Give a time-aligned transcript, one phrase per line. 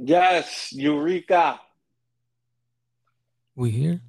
[0.00, 1.58] Yes, Eureka.
[3.56, 4.00] We here?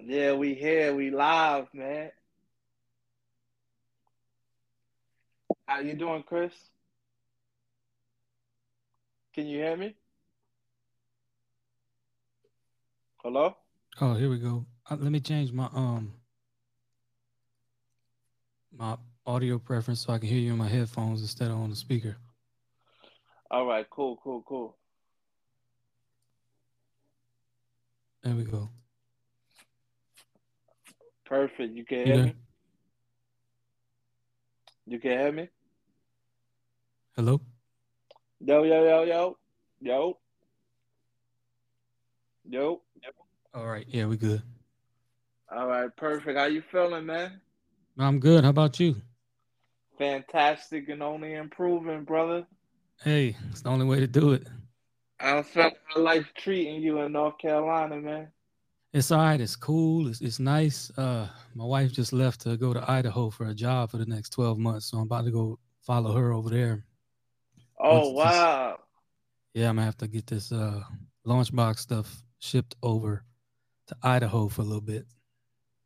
[0.00, 0.94] Yeah, we here.
[0.94, 2.12] We live, man.
[5.66, 6.52] How you doing, Chris?
[9.34, 9.96] Can you hear me?
[13.16, 13.56] Hello?
[14.00, 14.64] Oh, here we go.
[14.88, 16.12] Uh, let me change my um
[18.70, 21.76] my audio preference so I can hear you in my headphones instead of on the
[21.76, 22.16] speaker.
[23.50, 24.76] All right, cool, cool, cool.
[28.24, 28.70] There we go.
[31.26, 31.74] Perfect.
[31.74, 32.34] You can hear me?
[34.86, 35.48] You can hear me?
[37.16, 37.40] Hello?
[38.40, 39.36] Yo, yo, yo, yo.
[39.80, 40.18] Yo.
[42.48, 42.80] Yo.
[43.52, 43.84] All right.
[43.88, 44.42] Yeah, we good.
[45.54, 46.38] All right, perfect.
[46.38, 47.40] How you feeling, man?
[47.98, 48.44] I'm good.
[48.44, 48.96] How about you?
[49.98, 52.46] Fantastic and only improving, brother.
[53.02, 54.46] Hey, it's the only way to do it.
[55.24, 58.28] I'm feeling how life treating you in North Carolina, man.
[58.92, 59.40] It's all right.
[59.40, 60.06] It's cool.
[60.08, 60.90] It's, it's nice.
[60.96, 64.30] Uh, my wife just left to go to Idaho for a job for the next
[64.30, 64.86] 12 months.
[64.86, 66.84] So I'm about to go follow her over there.
[67.80, 68.78] Oh Once this- wow.
[69.54, 70.82] Yeah, I'm gonna have to get this uh
[71.26, 73.24] launchbox stuff shipped over
[73.86, 75.06] to Idaho for a little bit.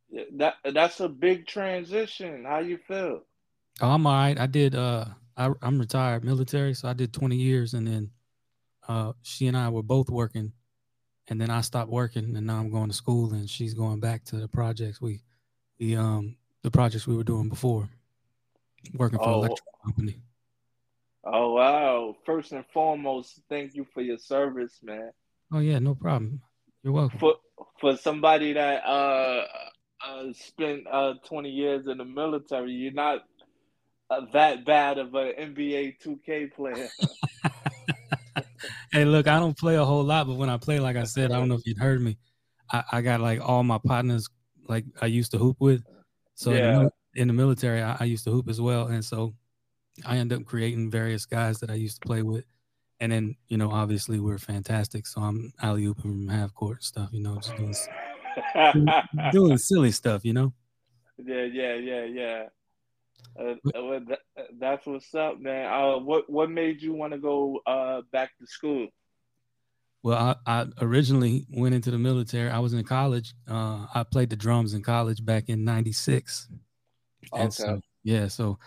[0.09, 2.45] Yeah, That that's a big transition.
[2.45, 3.21] How you feel?
[3.81, 4.39] Oh, I'm all right.
[4.39, 5.05] I did uh
[5.37, 8.09] I I'm retired military, so I did 20 years and then
[8.89, 10.51] uh she and I were both working
[11.29, 14.25] and then I stopped working and now I'm going to school and she's going back
[14.25, 15.21] to the projects we
[15.77, 17.87] the um the projects we were doing before.
[18.93, 20.21] Working for an Oh, electrical company.
[21.23, 22.15] oh wow.
[22.25, 25.11] First and foremost, thank you for your service, man.
[25.53, 26.41] Oh yeah, no problem.
[26.83, 27.19] You're welcome.
[27.19, 27.35] For
[27.79, 29.45] for somebody that uh
[30.05, 33.25] uh spent uh 20 years in the military, you're not
[34.09, 36.89] uh, that bad of an NBA 2K player.
[38.91, 41.31] Hey, look, I don't play a whole lot, but when I play, like I said,
[41.31, 42.17] I don't know if you'd heard me.
[42.71, 44.27] I, I got like all my partners,
[44.67, 45.83] like I used to hoop with.
[46.35, 49.33] So in, the, in the military, I, I used to hoop as well, and so
[50.05, 52.45] I end up creating various guys that I used to play with.
[52.99, 55.07] And then, you know, obviously we're fantastic.
[55.07, 57.55] So I'm alley ooping from half court and stuff, you know, just
[58.73, 58.87] doing,
[59.31, 60.53] doing silly stuff, you know.
[61.17, 62.43] Yeah, yeah, yeah, yeah.
[63.39, 64.19] Uh, well, that,
[64.59, 65.65] that's what's up, man.
[65.71, 68.87] Uh, what what made you want to go uh back to school?
[70.01, 72.49] Well, I, I originally went into the military.
[72.49, 73.33] I was in college.
[73.47, 76.47] Uh, I played the drums in college back in '96,
[77.35, 77.53] and Okay.
[77.53, 78.59] so yeah, so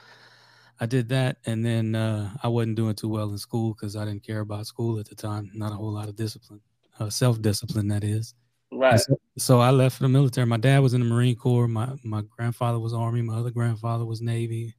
[0.81, 4.05] I did that, and then uh, I wasn't doing too well in school because I
[4.05, 5.51] didn't care about school at the time.
[5.55, 6.61] Not a whole lot of discipline,
[7.01, 8.35] uh, self discipline, that is.
[8.73, 8.99] Right.
[8.99, 10.47] so, so I left for the military.
[10.47, 11.69] My dad was in the Marine Corps.
[11.69, 13.21] My my grandfather was Army.
[13.23, 14.75] My other grandfather was Navy.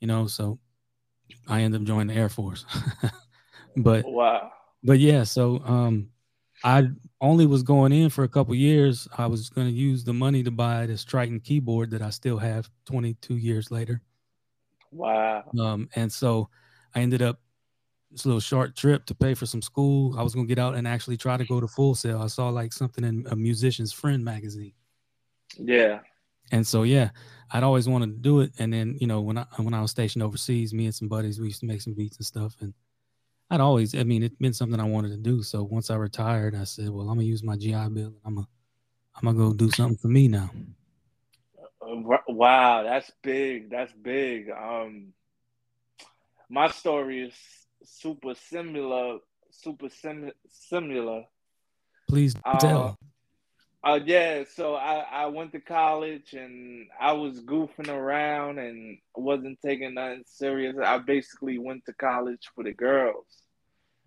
[0.00, 0.58] You know, so
[1.48, 2.66] I ended up joining the Air Force.
[3.76, 4.50] but Wow.
[4.82, 6.08] but yeah, so um,
[6.64, 6.88] I
[7.20, 9.08] only was going in for a couple years.
[9.16, 12.38] I was going to use the money to buy this Triton keyboard that I still
[12.38, 14.02] have 22 years later.
[14.90, 15.44] Wow.
[15.58, 16.48] Um, and so
[16.94, 17.40] I ended up
[18.12, 20.18] this little short trip to pay for some school.
[20.18, 22.20] I was going to get out and actually try to go to Full Sail.
[22.20, 24.74] I saw like something in a Musician's Friend magazine.
[25.58, 26.00] Yeah.
[26.52, 27.10] And so yeah,
[27.50, 28.52] I'd always wanted to do it.
[28.58, 31.40] And then you know when I when I was stationed overseas, me and some buddies
[31.40, 32.54] we used to make some beats and stuff.
[32.60, 32.74] And
[33.50, 35.42] I'd always, I mean, it's been something I wanted to do.
[35.42, 38.14] So once I retired, I said, well, I'm gonna use my GI Bill.
[38.24, 38.46] I'm gonna
[39.16, 40.50] I'm gonna go do something for me now.
[42.28, 43.70] Wow, that's big.
[43.70, 44.50] That's big.
[44.50, 45.12] Um,
[46.48, 47.34] my story is
[47.84, 49.18] super similar.
[49.50, 51.24] Super sim similar.
[52.08, 52.98] Please Uh, tell.
[53.84, 59.58] Uh, yeah, so I, I went to college and I was goofing around and wasn't
[59.60, 60.76] taking nothing serious.
[60.82, 63.26] I basically went to college for the girls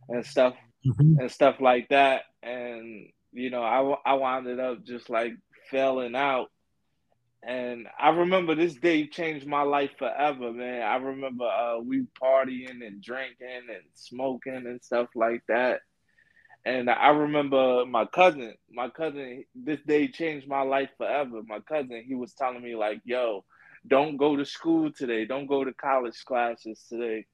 [0.08, 1.20] and stuff Mhm.
[1.20, 2.24] and stuff like that.
[2.42, 5.34] And you know, I I wound up just like
[5.70, 6.50] failing out.
[7.48, 10.82] And I remember this day changed my life forever, man.
[10.82, 15.82] I remember uh, we partying and drinking and smoking and stuff like that.
[16.66, 21.42] And I remember my cousin, my cousin, this day changed my life forever.
[21.46, 23.46] My cousin, he was telling me, like, yo,
[23.88, 25.26] don't go to school today.
[25.26, 27.28] Don't go to college classes today.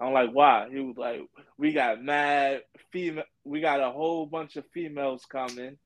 [0.00, 0.68] I'm like, why?
[0.72, 1.20] He was like,
[1.58, 5.76] we got mad female, we got a whole bunch of females coming.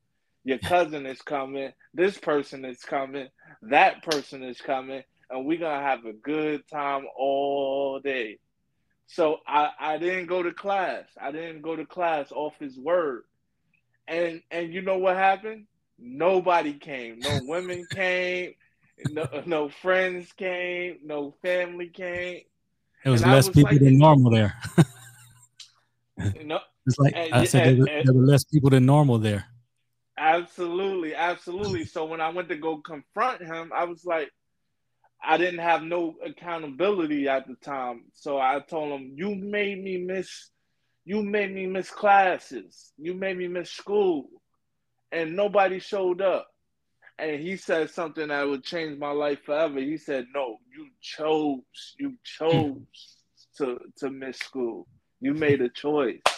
[0.44, 1.72] Your cousin is coming.
[1.94, 3.28] This person is coming.
[3.62, 5.02] That person is coming.
[5.30, 8.38] And we're going to have a good time all day.
[9.06, 11.04] So I, I didn't go to class.
[11.20, 13.24] I didn't go to class off his word.
[14.08, 15.66] And and you know what happened?
[15.98, 17.20] Nobody came.
[17.20, 18.54] No women came.
[19.10, 20.98] No, no friends came.
[21.04, 22.42] No family came.
[23.04, 24.54] There was and less was people like- than normal there.
[26.44, 29.18] No, It's like and, I said, and, there, were, there were less people than normal
[29.18, 29.46] there.
[30.22, 31.84] Absolutely, absolutely.
[31.84, 34.30] So when I went to go confront him, I was like,
[35.24, 38.04] I didn't have no accountability at the time.
[38.14, 40.50] So I told him, "You made me miss,
[41.04, 42.92] you made me miss classes.
[42.98, 44.30] You made me miss school,
[45.12, 46.48] and nobody showed up."
[47.18, 49.80] And he said something that would change my life forever.
[49.80, 51.96] He said, "No, you chose.
[51.98, 53.18] You chose
[53.58, 54.88] to to miss school.
[55.20, 56.31] You made a choice."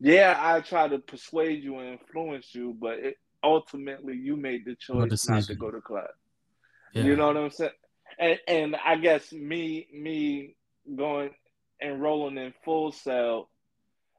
[0.00, 4.74] Yeah, I try to persuade you and influence you, but it, ultimately you made the
[4.74, 6.08] choice not to go to class.
[6.92, 7.04] Yeah.
[7.04, 7.70] You know what I'm saying?
[8.18, 10.56] And and I guess me me
[10.94, 11.30] going
[11.80, 13.48] and enrolling in Full Sail,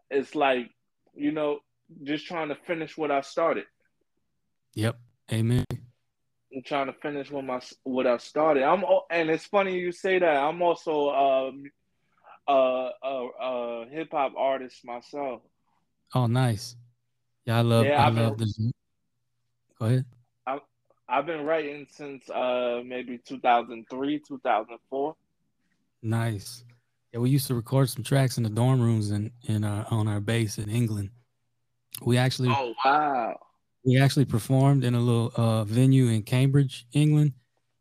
[0.10, 0.70] it's like
[1.16, 1.60] you know
[2.04, 3.66] just trying to finish what I started.
[4.76, 5.00] Yep.
[5.32, 5.66] Amen.
[6.56, 8.64] I'm trying to finish what my what I started.
[8.64, 10.38] I'm and it's funny you say that.
[10.38, 11.64] I'm also um,
[12.48, 15.42] uh, a, a hip hop artist myself.
[16.16, 16.76] Oh, nice.
[17.46, 17.86] Yeah, I love.
[17.86, 18.72] Yeah, I I've love been, this.
[19.80, 20.06] Go ahead.
[20.46, 20.60] I,
[21.08, 25.16] I've been writing since uh maybe 2003, 2004.
[26.04, 26.64] Nice.
[27.14, 30.08] Yeah, we used to record some tracks in the dorm rooms in in our on
[30.08, 31.10] our base in England.
[32.02, 32.50] We actually.
[32.50, 33.40] Oh wow.
[33.86, 37.32] We actually performed in a little uh, venue in Cambridge, England,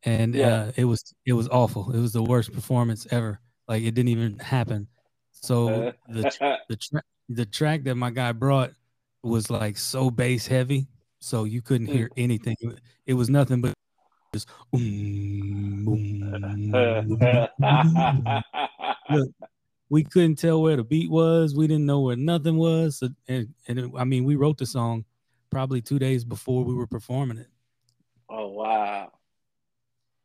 [0.05, 0.47] and yeah.
[0.47, 1.91] uh, it was it was awful.
[1.93, 3.41] It was the worst performance ever.
[3.67, 4.87] Like it didn't even happen.
[5.33, 6.31] So the
[6.69, 8.73] the tra- the track that my guy brought
[9.23, 10.87] was like so bass heavy,
[11.21, 12.13] so you couldn't hear mm.
[12.17, 12.57] anything.
[13.07, 13.75] It was nothing but
[14.33, 14.49] just
[19.11, 19.31] Look,
[19.89, 21.55] we couldn't tell where the beat was.
[21.55, 22.99] We didn't know where nothing was.
[22.99, 25.05] So, and and it, I mean, we wrote the song
[25.51, 27.49] probably two days before we were performing it.
[28.29, 29.13] Oh wow!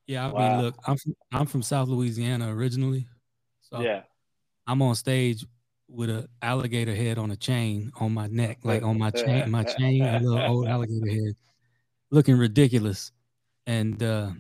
[0.08, 0.50] Yeah, I wow.
[0.50, 3.08] mean, look, I'm from, I'm from South Louisiana originally.
[3.62, 4.02] So yeah,
[4.68, 5.46] I'm on stage
[5.92, 9.64] with a alligator head on a chain on my neck, like on my chain, my
[9.64, 11.36] chain, a little old alligator head,
[12.10, 13.12] looking ridiculous.
[13.68, 14.32] And uh,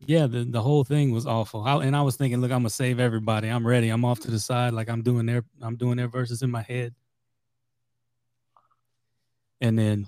[0.00, 1.62] yeah, the, the whole thing was awful.
[1.64, 3.48] I, and I was thinking, look, I'm gonna save everybody.
[3.48, 3.88] I'm ready.
[3.88, 6.62] I'm off to the side, like I'm doing their I'm doing their verses in my
[6.62, 6.94] head.
[9.60, 10.06] And then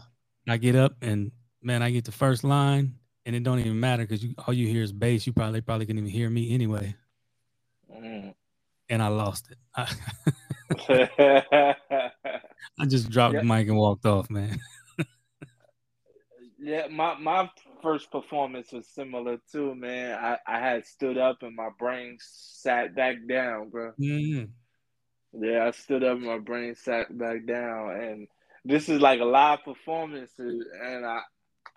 [0.49, 1.33] I get up and
[1.63, 2.95] man, I get the first line,
[3.27, 5.27] and it don't even matter because you all you hear is bass.
[5.27, 6.95] You probably probably can even hear me anyway.
[7.93, 8.35] Mm.
[8.91, 9.59] And I lost it.
[9.75, 9.89] I
[12.87, 14.61] just dropped the mic and walked off, man.
[16.59, 17.49] yeah, my my
[17.83, 20.19] first performance was similar too, man.
[20.19, 23.93] I, I had stood up and my brain sat back down, bro.
[23.99, 25.43] Mm-hmm.
[25.43, 28.29] Yeah, I stood up and my brain sat back down, and
[28.65, 31.21] this is like a live performance, and I,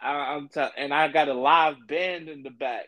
[0.02, 2.88] I am t- and I got a live band in the back.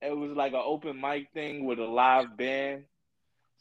[0.00, 2.84] It was like an open mic thing with a live band,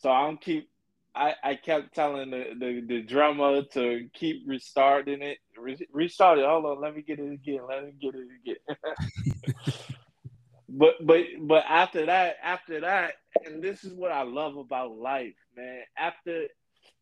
[0.01, 0.67] so I'm keep
[1.13, 5.39] I, I kept telling the, the, the drummer to keep restarting it.
[5.57, 6.45] Re- restart it.
[6.45, 7.59] Hold on, let me get it again.
[7.67, 9.75] Let me get it again.
[10.69, 13.13] but but but after that, after that,
[13.45, 15.81] and this is what I love about life, man.
[15.97, 16.45] After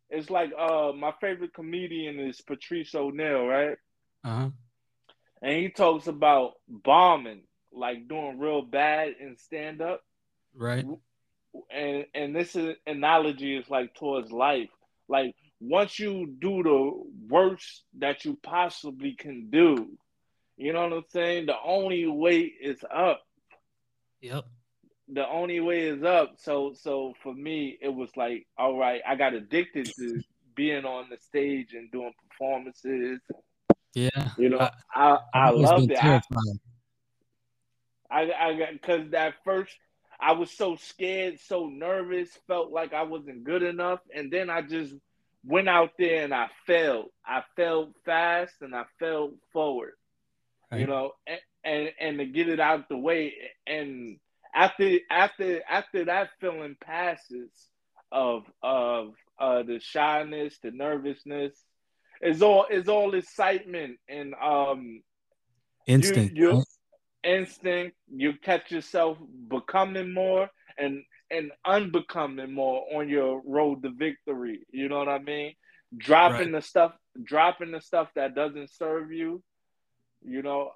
[0.10, 3.78] it's like uh my favorite comedian is Patrice O'Neal, right?
[4.24, 4.50] Uh-huh.
[5.42, 10.01] And he talks about bombing, like doing real bad in stand up.
[10.56, 10.86] Right
[11.72, 14.69] and and this is, analogy is like towards life.
[15.07, 19.98] Like once you do the worst that you possibly can do,
[20.58, 21.48] you know what I'm saying?
[21.48, 23.22] The only way is up.
[24.22, 24.46] Yep.
[25.12, 26.36] The only way is up.
[26.38, 30.22] So so for me, it was like, all right, I got addicted to
[30.56, 33.20] being on the stage and doing performances.
[33.96, 34.29] Yeah.
[34.38, 35.98] You know, I I, I loved it.
[36.00, 36.22] I,
[38.12, 39.75] I I got because that first
[40.20, 44.00] I was so scared, so nervous, felt like I wasn't good enough.
[44.14, 44.94] And then I just
[45.46, 47.06] went out there and I fell.
[47.26, 49.94] I fell fast and I fell forward.
[50.72, 50.82] Right.
[50.82, 53.34] You know, and, and and to get it out the way.
[53.66, 54.18] And
[54.54, 57.50] after after after that feeling passes
[58.12, 61.54] of of uh the shyness, the nervousness,
[62.22, 65.02] it's all it's all excitement and um
[65.88, 66.36] instinct.
[66.36, 66.64] You?
[67.24, 74.62] Instinct, you catch yourself becoming more and and unbecoming more on your road to victory.
[74.72, 75.54] You know what I mean?
[75.96, 76.62] Dropping right.
[76.62, 79.44] the stuff, dropping the stuff that doesn't serve you.
[80.24, 80.72] You know,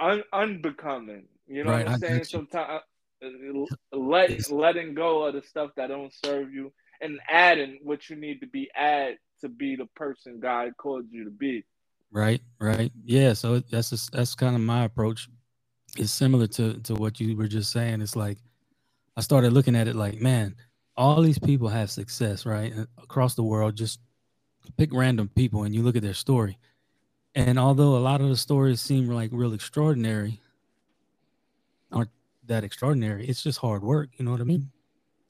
[0.00, 1.26] un, unbecoming.
[1.46, 2.24] You know right, what I'm saying?
[2.24, 2.82] Sometimes
[3.22, 8.16] uh, let letting go of the stuff that don't serve you and adding what you
[8.16, 11.64] need to be add to be the person God called you to be.
[12.10, 13.32] Right, right, yeah.
[13.32, 15.28] So that's just, that's kind of my approach
[15.98, 18.00] it's similar to to what you were just saying.
[18.00, 18.38] It's like
[19.16, 20.54] I started looking at it like, man,
[20.96, 24.00] all these people have success, right, across the world, just
[24.76, 26.58] pick random people and you look at their story.
[27.34, 30.40] And although a lot of the stories seem like real extraordinary,
[31.90, 32.10] aren't
[32.46, 33.26] that extraordinary.
[33.26, 34.10] It's just hard work.
[34.16, 34.70] You know what I mean?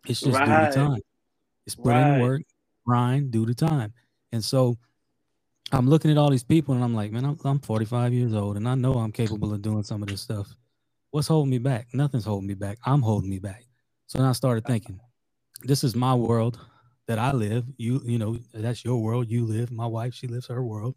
[0.07, 0.73] It's just right.
[0.73, 1.01] do the time.
[1.67, 2.15] It's put right.
[2.15, 2.43] in work,
[2.85, 3.93] grind, do the time.
[4.33, 4.77] And so
[5.73, 8.57] I'm looking at all these people and I'm like, man, I'm, I'm 45 years old
[8.57, 10.49] and I know I'm capable of doing some of this stuff.
[11.11, 11.89] What's holding me back?
[11.93, 12.79] Nothing's holding me back.
[12.87, 13.65] I'm holding me back.
[14.07, 15.01] So then I started thinking,
[15.63, 16.59] this is my world
[17.09, 17.65] that I live.
[17.77, 19.31] You, you know, that's your world.
[19.31, 19.71] You live.
[19.71, 20.95] My wife, she lives her world,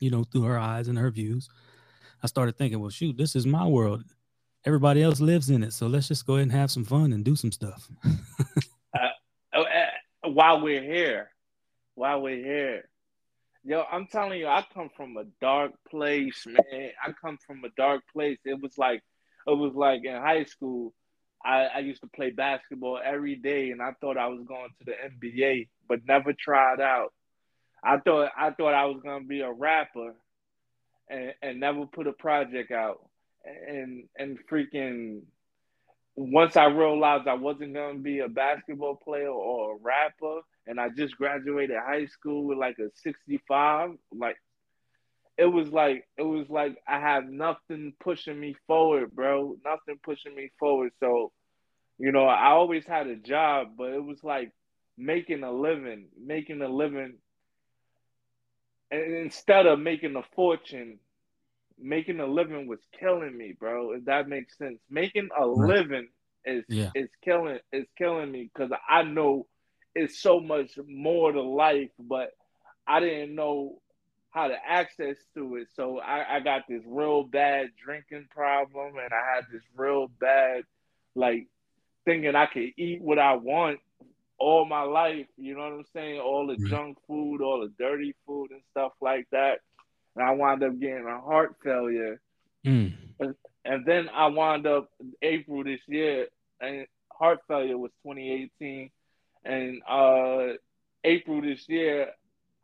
[0.00, 1.48] you know, through her eyes and her views.
[2.22, 4.04] I started thinking, well, shoot, this is my world.
[4.66, 5.72] Everybody else lives in it.
[5.72, 7.88] So let's just go ahead and have some fun and do some stuff.
[8.94, 9.08] uh,
[9.54, 11.30] oh, uh, while we're here,
[11.96, 12.88] while we're here,
[13.64, 16.90] Yo, I'm telling you, I come from a dark place, man.
[17.04, 18.38] I come from a dark place.
[18.44, 19.02] It was like,
[19.46, 20.92] it was like in high school.
[21.44, 24.84] I, I used to play basketball every day, and I thought I was going to
[24.84, 27.12] the NBA, but never tried out.
[27.84, 30.14] I thought I thought I was gonna be a rapper,
[31.08, 33.00] and and never put a project out,
[33.44, 35.22] and and freaking.
[36.14, 40.88] Once I realized I wasn't gonna be a basketball player or a rapper, and I
[40.90, 44.36] just graduated high school with like a 65, like
[45.38, 49.56] it was like it was like I have nothing pushing me forward, bro.
[49.64, 50.92] Nothing pushing me forward.
[51.00, 51.32] So,
[51.98, 54.52] you know, I always had a job, but it was like
[54.98, 57.14] making a living, making a living.
[58.90, 60.98] And instead of making a fortune,
[61.78, 63.92] making a living was killing me, bro.
[63.92, 64.78] If that makes sense.
[64.90, 66.08] Making a living
[66.44, 66.90] is yeah.
[66.94, 69.46] is killing is killing me because I know
[69.94, 72.30] it's so much more to life, but
[72.86, 73.80] I didn't know
[74.30, 75.68] how to access to it.
[75.76, 80.62] So I, I got this real bad drinking problem and I had this real bad
[81.14, 81.48] like
[82.04, 83.80] thinking I could eat what I want
[84.38, 86.18] all my life, you know what I'm saying?
[86.18, 89.60] All the junk food, all the dirty food and stuff like that.
[90.16, 92.20] And I wound up getting a heart failure.
[92.66, 92.94] Mm.
[93.20, 93.34] And,
[93.64, 94.90] and then I wound up
[95.22, 96.26] April this year
[96.60, 98.90] and heart failure was 2018
[99.44, 100.54] and uh,
[101.04, 102.08] April this year,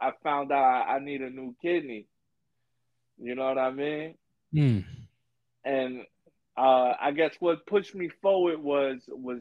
[0.00, 2.06] I found out I need a new kidney.
[3.20, 4.14] You know what I mean?
[4.54, 4.85] Mm.
[5.64, 6.02] And
[6.56, 9.40] uh, I guess what pushed me forward was was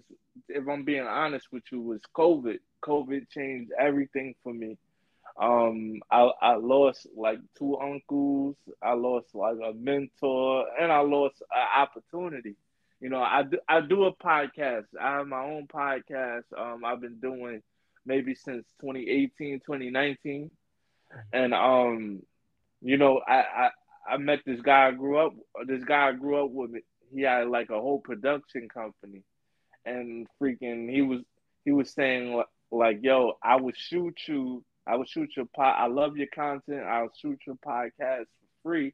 [0.50, 2.60] if I'm being honest with you was COVID.
[2.84, 4.78] COVID changed everything for me.
[5.40, 8.56] Um, I, I lost like two uncles.
[8.82, 12.56] I lost like a mentor, and I lost an opportunity.
[13.00, 14.86] You know, I do, I do a podcast.
[15.00, 16.44] I have my own podcast.
[16.58, 17.62] Um, I've been doing
[18.06, 20.50] maybe since 2018, 2019.
[21.32, 22.22] And um,
[22.82, 23.70] you know, I, I
[24.10, 25.34] I met this guy I grew up
[25.68, 26.72] this guy I grew up with.
[26.72, 26.82] me.
[27.14, 29.24] He had like a whole production company.
[29.86, 31.22] And freaking he was
[31.66, 35.88] he was saying like, yo, I would shoot you, I would shoot your pod I
[35.88, 38.94] love your content, I'll shoot your podcast for free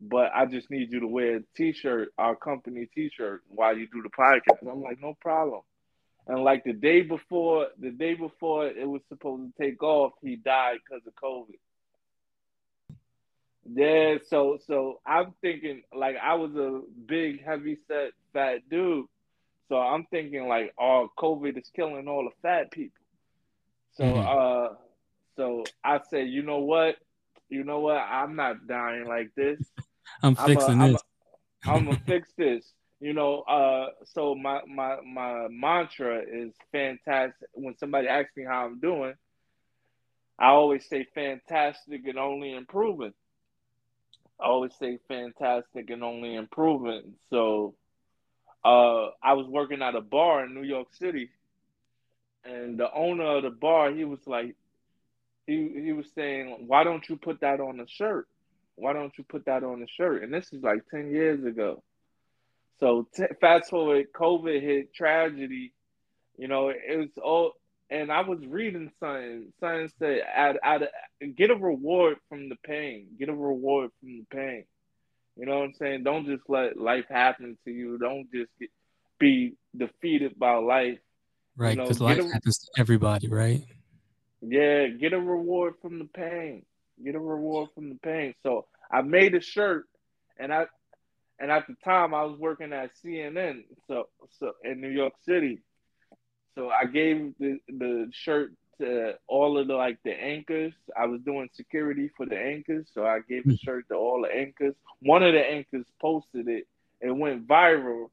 [0.00, 4.02] but I just need you to wear a t-shirt, our company t-shirt, while you do
[4.02, 4.70] the podcast.
[4.70, 5.60] I'm like, no problem.
[6.26, 10.36] And like the day before, the day before it was supposed to take off, he
[10.36, 11.58] died because of COVID.
[13.72, 19.06] Yeah, so so I'm thinking like I was a big, heavy set, fat dude.
[19.68, 23.02] So I'm thinking like, oh, COVID is killing all the fat people.
[23.92, 24.28] So mm-hmm.
[24.28, 24.76] uh
[25.36, 26.96] so I said, you know what?
[27.48, 27.96] You know what?
[27.96, 29.60] I'm not dying like this.
[30.22, 31.02] I'm fixing I'm this.
[31.64, 32.64] I'm gonna fix this.
[33.00, 37.48] You know, uh, so my my my mantra is fantastic.
[37.54, 39.14] When somebody asks me how I'm doing,
[40.38, 43.14] I always say fantastic and only improving.
[44.38, 47.14] I always say fantastic and only improving.
[47.28, 47.74] So,
[48.64, 51.30] uh, I was working at a bar in New York City,
[52.44, 54.56] and the owner of the bar, he was like,
[55.46, 58.28] he he was saying, "Why don't you put that on the shirt?"
[58.80, 60.22] Why don't you put that on the shirt?
[60.22, 61.82] And this is like 10 years ago.
[62.78, 65.74] So t- fast forward, COVID hit, tragedy.
[66.38, 67.52] You know, it was all,
[67.90, 69.52] and I was reading something.
[69.60, 70.88] Something said, add, add,
[71.36, 73.08] get a reward from the pain.
[73.18, 74.64] Get a reward from the pain.
[75.36, 76.04] You know what I'm saying?
[76.04, 77.98] Don't just let life happen to you.
[77.98, 78.70] Don't just get,
[79.18, 80.98] be defeated by life.
[81.56, 83.62] Right, because you know, life a, happens to everybody, right?
[84.40, 86.64] Yeah, get a reward from the pain.
[87.04, 88.34] Get a reward from the pain.
[88.42, 89.86] So I made a shirt,
[90.38, 90.66] and I
[91.38, 95.60] and at the time I was working at CNN, so so in New York City.
[96.54, 100.74] So I gave the the shirt to all of the like the anchors.
[100.98, 103.64] I was doing security for the anchors, so I gave the hmm.
[103.64, 104.74] shirt to all the anchors.
[105.00, 106.66] One of the anchors posted it.
[107.00, 108.10] It went viral.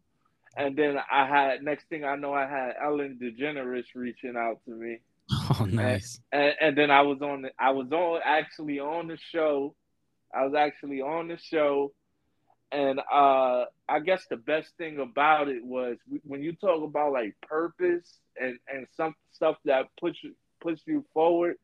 [0.56, 4.72] And then I had next thing I know, I had Ellen DeGeneres reaching out to
[4.72, 5.00] me.
[5.60, 6.20] Oh, nice.
[6.32, 9.76] And, and, then I was on the, I was on actually on the show.
[10.34, 11.94] I was actually on the show,
[12.72, 17.36] and uh, I guess the best thing about it was when you talk about like
[17.42, 20.18] purpose and and some stuff that push
[20.62, 21.56] push you forward.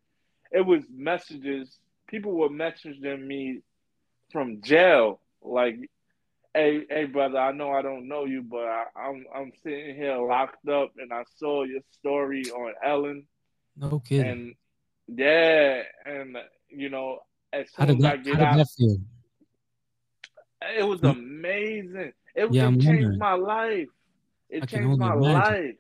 [0.52, 1.78] It was messages.
[2.08, 3.60] People were messaging me
[4.32, 5.78] from jail, like
[6.54, 10.18] hey, hey, brother, I know I don't know you, but I, I'm, I'm sitting here
[10.18, 13.26] locked up, and I saw your story on Ellen.
[13.76, 14.32] No kidding.
[14.32, 14.56] And
[15.08, 16.38] yeah, and
[16.70, 17.20] you know,
[17.52, 18.66] as soon as that, I get out,
[20.78, 22.14] it was amazing.
[22.36, 23.90] It, yeah, it changed my life.
[24.50, 25.34] It I changed my imagine.
[25.34, 25.76] life.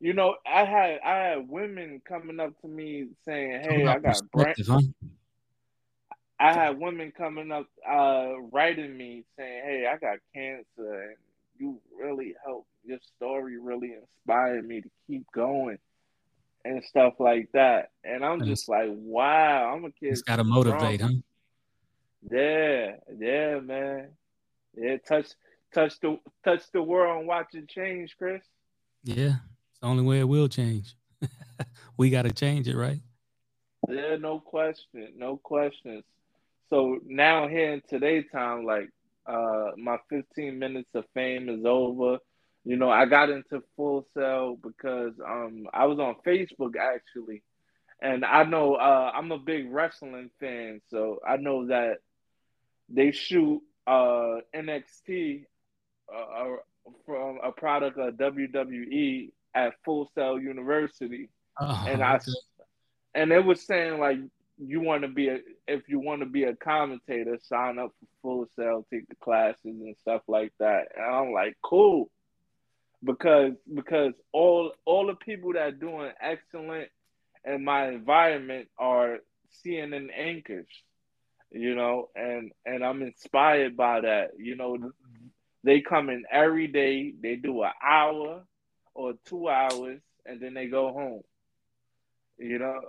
[0.00, 4.20] You know, I had I had women coming up to me saying, "Hey, I got
[4.30, 4.80] brain." Huh?
[6.38, 11.16] I had women coming up, uh, writing me saying, "Hey, I got cancer, and
[11.58, 12.68] you really helped.
[12.84, 15.78] Your story really inspired me to keep going."
[16.64, 17.90] And stuff like that.
[18.04, 20.12] And I'm just like, wow, I'm a kid.
[20.12, 21.08] It's got to motivate, huh?
[22.30, 24.08] Yeah, yeah, man.
[24.76, 25.28] Yeah, touch,
[25.72, 28.42] touch the, touch the world and watch it change, Chris.
[29.02, 29.34] Yeah,
[29.70, 30.94] it's the only way it will change.
[31.96, 33.00] we got to change it, right?
[33.88, 36.04] Yeah, no question, no questions.
[36.70, 38.90] So now here in today's time, like
[39.26, 42.18] uh my 15 minutes of fame is over.
[42.64, 47.42] You know, I got into Full Sail because um I was on Facebook actually,
[48.00, 51.98] and I know uh I'm a big wrestling fan, so I know that
[52.88, 55.44] they shoot uh NXT
[56.14, 56.56] uh,
[57.06, 61.30] from a product of WWE at Full Sail University,
[61.60, 62.18] oh, and I
[63.14, 64.18] and it was saying like
[64.58, 68.06] you want to be a if you want to be a commentator, sign up for
[68.22, 70.88] Full Sail, take the classes and stuff like that.
[70.96, 72.10] And I'm like, cool,
[73.04, 76.88] because because all all the people that are doing excellent
[77.44, 79.18] in my environment are
[79.64, 80.68] CNN anchors,
[81.50, 84.30] you know, and and I'm inspired by that.
[84.38, 84.92] You know,
[85.64, 88.44] they come in every day, they do an hour
[88.94, 91.22] or two hours, and then they go home
[92.38, 92.80] you know,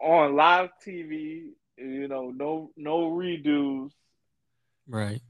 [0.00, 3.90] on live TV, you know, no no redos,
[4.88, 5.20] right?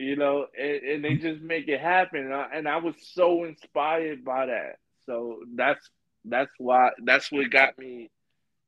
[0.00, 3.44] You know, and, and they just make it happen, and I, and I was so
[3.44, 4.76] inspired by that.
[5.04, 5.90] So that's
[6.24, 8.10] that's why that's what got me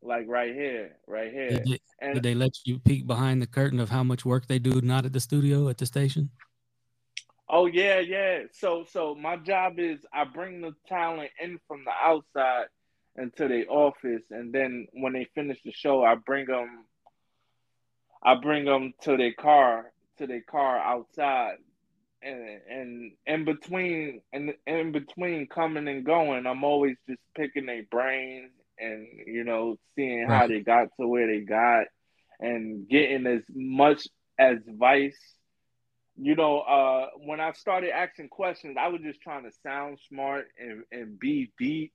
[0.03, 1.49] like right here, right here.
[1.49, 4.47] Did they, and, did they let you peek behind the curtain of how much work
[4.47, 6.29] they do not at the studio at the station?
[7.49, 8.40] Oh yeah, yeah.
[8.53, 12.66] So so my job is I bring the talent in from the outside
[13.16, 16.85] into the office, and then when they finish the show, I bring them.
[18.23, 21.57] I bring them to their car, to their car outside,
[22.22, 27.85] and and in between, and in between coming and going, I'm always just picking their
[27.90, 31.87] brain and you know seeing how they got to where they got,
[32.40, 34.07] and getting as much
[34.38, 35.18] advice.
[36.16, 40.46] You know, uh, when I started asking questions, I was just trying to sound smart
[40.59, 41.92] and, and be deep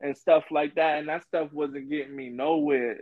[0.00, 2.98] and stuff like that, and that stuff wasn't getting me nowhere.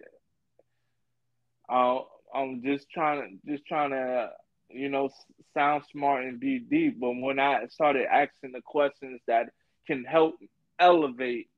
[1.68, 2.00] Uh,
[2.34, 4.30] I'm just trying to just trying to
[4.68, 5.10] you know
[5.54, 9.50] sound smart and be deep, but when I started asking the questions that
[9.86, 10.34] can help
[10.78, 11.48] elevate,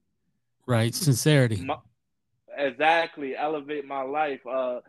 [0.66, 1.76] right, sincerity, my,
[2.56, 4.40] exactly, elevate my life.
[4.46, 4.80] Uh,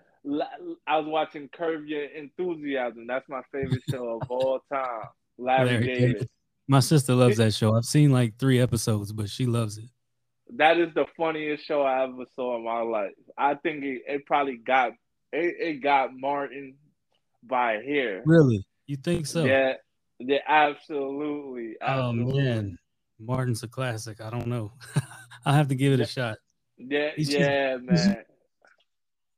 [0.88, 3.08] I was watching Curb Your Enthusiasm.
[3.08, 5.02] That's my favorite show of all time.
[5.38, 6.13] Larry, Larry David.
[6.13, 6.30] David.
[6.65, 7.76] My sister loves that show.
[7.76, 9.89] I've seen like three episodes, but she loves it
[10.58, 13.12] that is the funniest show I ever saw in my life.
[13.38, 14.91] I think it, it probably got
[15.34, 16.76] it, it got Martin
[17.43, 18.24] by here.
[18.26, 18.65] Really?
[18.88, 19.46] You think so?
[19.46, 19.74] Yeah,
[20.19, 21.76] yeah, absolutely.
[21.82, 22.34] absolutely.
[22.34, 22.78] Oh man,
[23.19, 24.22] Martin's a classic.
[24.22, 24.74] I don't know.
[25.46, 26.38] I have to give it a shot.
[26.78, 28.24] Yeah, He's yeah, just, man.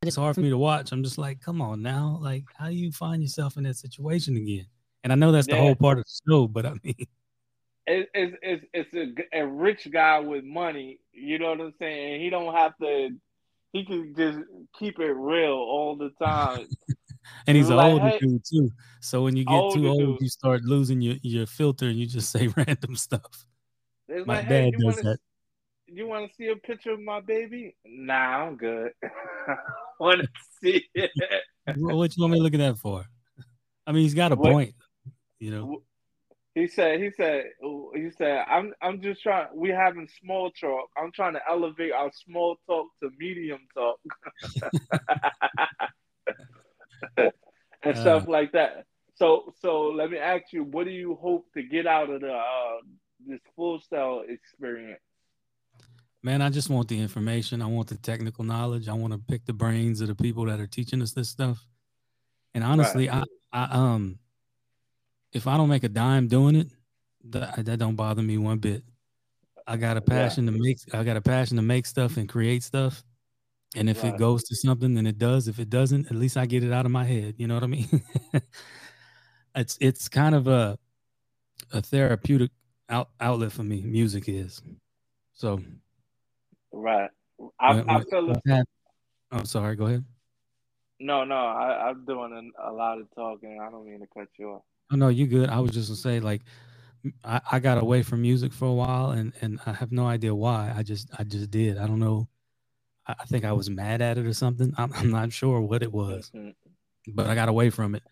[0.02, 0.92] It's hard for me to watch.
[0.92, 2.20] I'm just like, come on now.
[2.22, 4.68] Like, how do you find yourself in that situation again?
[5.04, 5.62] And I know that's the yeah.
[5.62, 6.96] whole part of the show, but I mean,
[7.88, 8.10] it's
[8.42, 11.00] it's it's a, a rich guy with money.
[11.12, 12.22] You know what I'm saying?
[12.22, 13.10] He don't have to.
[13.76, 14.40] He can just
[14.80, 16.66] keep it real all the time.
[17.48, 18.72] and he's an like, older hey, dude too.
[19.02, 20.18] So when you get too old, dude.
[20.22, 23.46] you start losing your, your filter and you just say random stuff.
[24.08, 25.18] It's my like, dad hey, does wanna, that.
[25.88, 27.76] You want to see a picture of my baby?
[27.86, 28.92] Nah, I'm good.
[30.00, 30.28] want to
[30.64, 31.12] see it?
[31.76, 33.04] what you want me to look at that for?
[33.86, 34.74] I mean, he's got a what, point.
[35.40, 35.84] You know,
[36.56, 37.44] he said, he said,
[37.94, 39.48] he said, I'm, I'm just trying.
[39.54, 40.90] We having small talk.
[40.98, 44.00] I'm trying to elevate our small talk to medium talk,
[47.84, 48.86] and uh, stuff like that.
[49.16, 52.32] So, so let me ask you, what do you hope to get out of the
[52.32, 52.78] uh,
[53.28, 55.02] this Full Sail experience?
[56.24, 57.62] Man, I just want the information.
[57.62, 58.88] I want the technical knowledge.
[58.88, 61.68] I want to pick the brains of the people that are teaching us this stuff.
[62.54, 63.26] And honestly, right.
[63.52, 64.20] I, I um
[65.36, 66.68] if I don't make a dime doing it,
[67.26, 68.84] that, that don't bother me one bit.
[69.68, 70.52] I got a passion yeah.
[70.52, 73.04] to make I got a passion to make stuff and create stuff.
[73.76, 74.14] And if right.
[74.14, 75.48] it goes to something, then it does.
[75.50, 77.36] If it doesn't, at least I get it out of my head.
[77.38, 78.02] You know what I mean?
[79.56, 80.78] it's it's kind of a
[81.74, 82.52] a therapeutic
[82.88, 83.82] out, outlet for me.
[83.82, 84.62] Music is.
[85.34, 85.62] So
[86.72, 87.10] Right.
[87.60, 88.66] I, when, I feel when, had,
[89.32, 90.06] I'm sorry, go ahead.
[91.00, 93.60] No, no, I, I'm doing a, a lot of talking.
[93.62, 94.64] I don't mean to cut you off.
[94.92, 95.50] Oh no, you good.
[95.50, 96.42] I was just gonna say like
[97.24, 100.34] I, I got away from music for a while and and I have no idea
[100.34, 100.74] why.
[100.76, 101.78] I just I just did.
[101.78, 102.28] I don't know.
[103.08, 104.74] I, I think I was mad at it or something.
[104.78, 106.50] I'm, I'm not sure what it was, mm-hmm.
[107.14, 108.04] but I got away from it.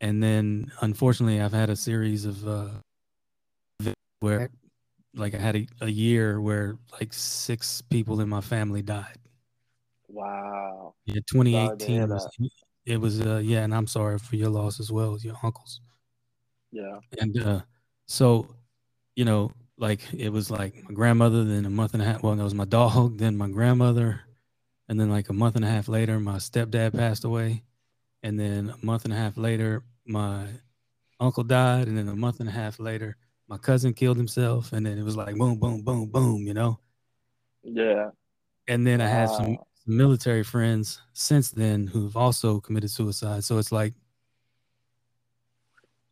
[0.00, 2.68] And then unfortunately, I've had a series of uh,
[4.20, 4.50] where
[5.14, 9.18] like I had a, a year where like six people in my family died.
[10.08, 10.94] Wow.
[11.06, 12.28] Yeah, 2018 was,
[12.84, 15.80] it was uh yeah, and I'm sorry for your loss as well as your uncles.
[16.72, 16.98] Yeah.
[17.20, 17.60] And uh
[18.06, 18.54] so,
[19.14, 22.22] you know, like it was like my grandmother, then a month and a half.
[22.22, 24.20] Well, that was my dog, then my grandmother,
[24.88, 27.62] and then like a month and a half later, my stepdad passed away,
[28.22, 30.46] and then a month and a half later, my
[31.20, 33.16] uncle died, and then a month and a half later,
[33.48, 36.78] my cousin killed himself, and then it was like boom, boom, boom, boom, you know.
[37.62, 38.10] Yeah.
[38.68, 43.44] And then I had some, some military friends since then who've also committed suicide.
[43.44, 43.94] So it's like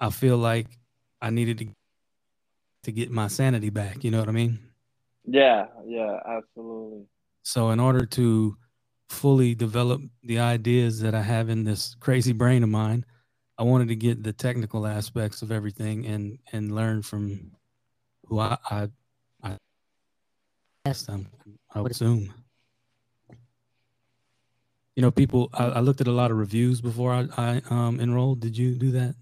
[0.05, 0.67] I feel like
[1.23, 1.67] I needed to
[2.83, 4.05] to get my sanity back.
[4.05, 4.59] You know what I mean?
[5.25, 7.07] Yeah, yeah, absolutely.
[7.43, 8.55] So, in order to
[9.09, 13.07] fully develop the ideas that I have in this crazy brain of mine,
[13.57, 17.53] I wanted to get the technical aspects of everything and and learn from
[18.27, 18.91] who I I,
[19.43, 19.57] I
[20.85, 21.29] asked them.
[21.75, 22.35] I would assume.
[24.97, 25.49] You know, people.
[25.55, 28.41] I, I looked at a lot of reviews before I, I um, enrolled.
[28.41, 29.15] Did you do that?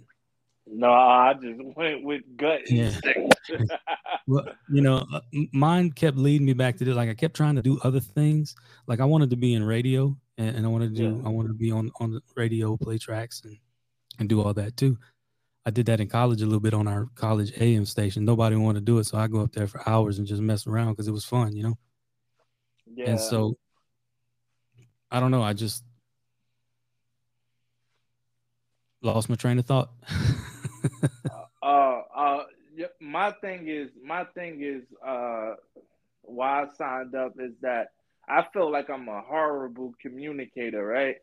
[0.75, 3.37] No, I just went with gut instinct.
[4.27, 5.21] well, you know, uh,
[5.53, 6.97] mine kept leading me back to this.
[6.97, 8.57] Like I kept trying to do other things.
[8.87, 11.17] Like I wanted to be in radio, and, and I wanted to do.
[11.17, 11.27] Yeah.
[11.27, 13.59] I wanted to be on on the radio, play tracks, and
[14.19, 14.97] and do all that too.
[15.65, 18.25] I did that in college a little bit on our college AM station.
[18.25, 20.67] Nobody wanted to do it, so I go up there for hours and just mess
[20.67, 21.79] around because it was fun, you know.
[22.95, 23.11] Yeah.
[23.11, 23.57] And so,
[25.11, 25.43] I don't know.
[25.43, 25.85] I just
[29.03, 29.91] lost my train of thought.
[31.63, 32.45] uh, uh,
[33.01, 35.55] my thing is, my thing is, uh,
[36.23, 37.89] why I signed up is that
[38.29, 41.17] I feel like I'm a horrible communicator, right?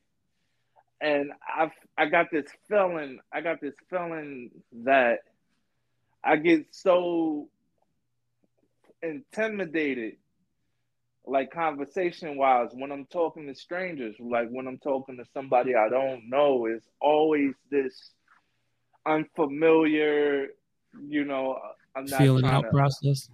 [1.01, 4.51] And I, I got this feeling, I got this feeling
[4.83, 5.19] that
[6.23, 7.47] I get so
[9.01, 10.17] intimidated,
[11.25, 15.89] like conversation wise, when I'm talking to strangers, like when I'm talking to somebody I
[15.89, 18.11] don't know, it's always this
[19.09, 20.47] unfamiliar,
[21.01, 21.57] you know,
[21.95, 23.29] I'm not feeling out to, process.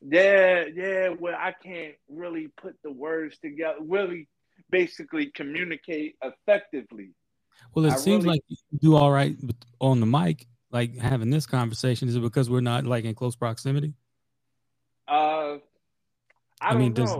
[0.00, 4.28] Yeah, yeah, where I can't really put the words together, really
[4.70, 7.10] basically communicate effectively.
[7.74, 9.36] Well, it I seems really, like you do all right
[9.80, 12.08] on the mic, like having this conversation.
[12.08, 13.94] Is it because we're not like in close proximity?
[15.06, 15.58] Uh,
[16.60, 17.14] I, I mean, does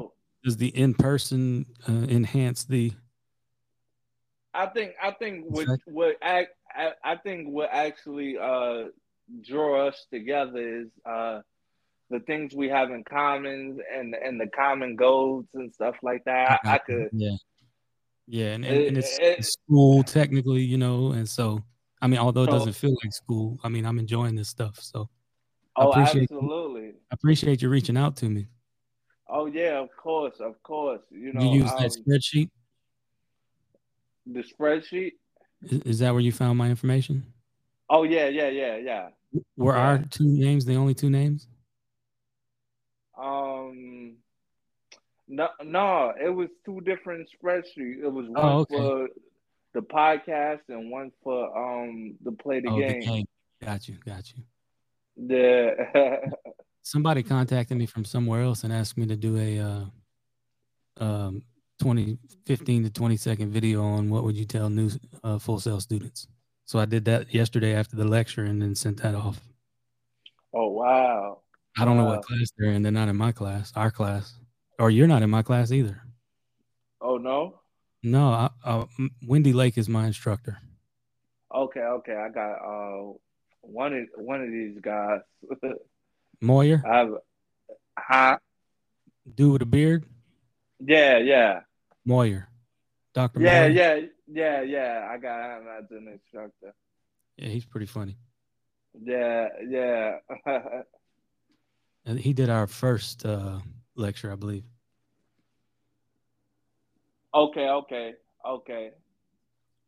[0.44, 2.92] does the in person uh, enhance the?
[4.52, 6.46] I think I think what what I,
[7.04, 8.88] I think what actually uh,
[9.46, 11.40] draw us together is uh,
[12.10, 16.60] the things we have in common and and the common goals and stuff like that.
[16.64, 17.36] I, I could, yeah,
[18.26, 21.62] yeah, and, and, it, and it's, it, school technically, you know, and so
[22.02, 24.78] I mean, although it doesn't feel like school, I mean, I'm enjoying this stuff.
[24.80, 25.08] So,
[25.76, 28.48] oh, I absolutely, I appreciate you reaching out to me.
[29.28, 31.02] Oh yeah, of course, of course.
[31.10, 32.50] You know, you use um, that spreadsheet.
[34.26, 35.12] The spreadsheet.
[35.62, 37.24] Is, is, that where you found my information?
[37.88, 39.08] Oh yeah, yeah, yeah, yeah.
[39.56, 39.80] Were yeah.
[39.80, 41.48] our two names the only two names?
[43.20, 44.16] Um,
[45.28, 48.02] no, no, it was two different spreadsheets.
[48.02, 48.76] It was one oh, okay.
[48.76, 49.08] for
[49.74, 53.00] the podcast and one for um the play the, oh, game.
[53.00, 53.26] the game.
[53.62, 54.42] Got you, got you.
[55.16, 56.16] Yeah.
[56.82, 61.42] Somebody contacted me from somewhere else and asked me to do a uh, um
[61.80, 64.90] 20, 15 to 20 second video on what would you tell new
[65.24, 66.28] uh, Full Sail students.
[66.66, 69.40] So I did that yesterday after the lecture and then sent that off.
[70.54, 71.40] Oh, wow.
[71.76, 72.04] I don't wow.
[72.04, 72.82] know what class they're in.
[72.82, 74.34] They're not in my class, our class.
[74.78, 76.00] Or you're not in my class either.
[77.00, 77.60] Oh, no?
[78.02, 78.84] No, I, uh,
[79.26, 80.58] Wendy Lake is my instructor.
[81.54, 82.14] Okay, okay.
[82.14, 83.12] I got uh
[83.62, 85.20] one of one of these guys.
[86.40, 86.82] Moyer?
[86.86, 87.14] I have,
[87.98, 88.38] huh?
[89.34, 90.04] dude with a beard.
[90.78, 91.60] Yeah, yeah.
[92.04, 92.48] Moyer.
[93.14, 93.40] Dr.
[93.40, 93.70] Yeah, Moyer.
[93.70, 95.08] yeah, yeah, yeah.
[95.10, 96.74] I got him as an instructor.
[97.36, 98.16] Yeah, he's pretty funny.
[99.00, 100.16] Yeah, yeah.
[102.06, 103.58] And he did our first uh,
[103.94, 104.64] lecture, I believe.
[107.34, 108.14] okay, okay,
[108.48, 108.90] okay.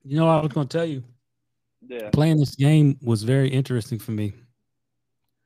[0.05, 1.03] You know, I was going to tell you,
[1.89, 2.11] Yeah.
[2.11, 4.35] playing this game was very interesting for me.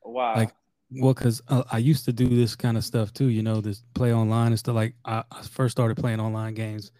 [0.03, 0.35] Wow.
[0.37, 0.53] Like,
[0.91, 3.83] Well, because uh, I used to do this kind of stuff too, you know, this
[3.95, 4.75] play online and stuff.
[4.77, 6.93] Like, I, I first started playing online games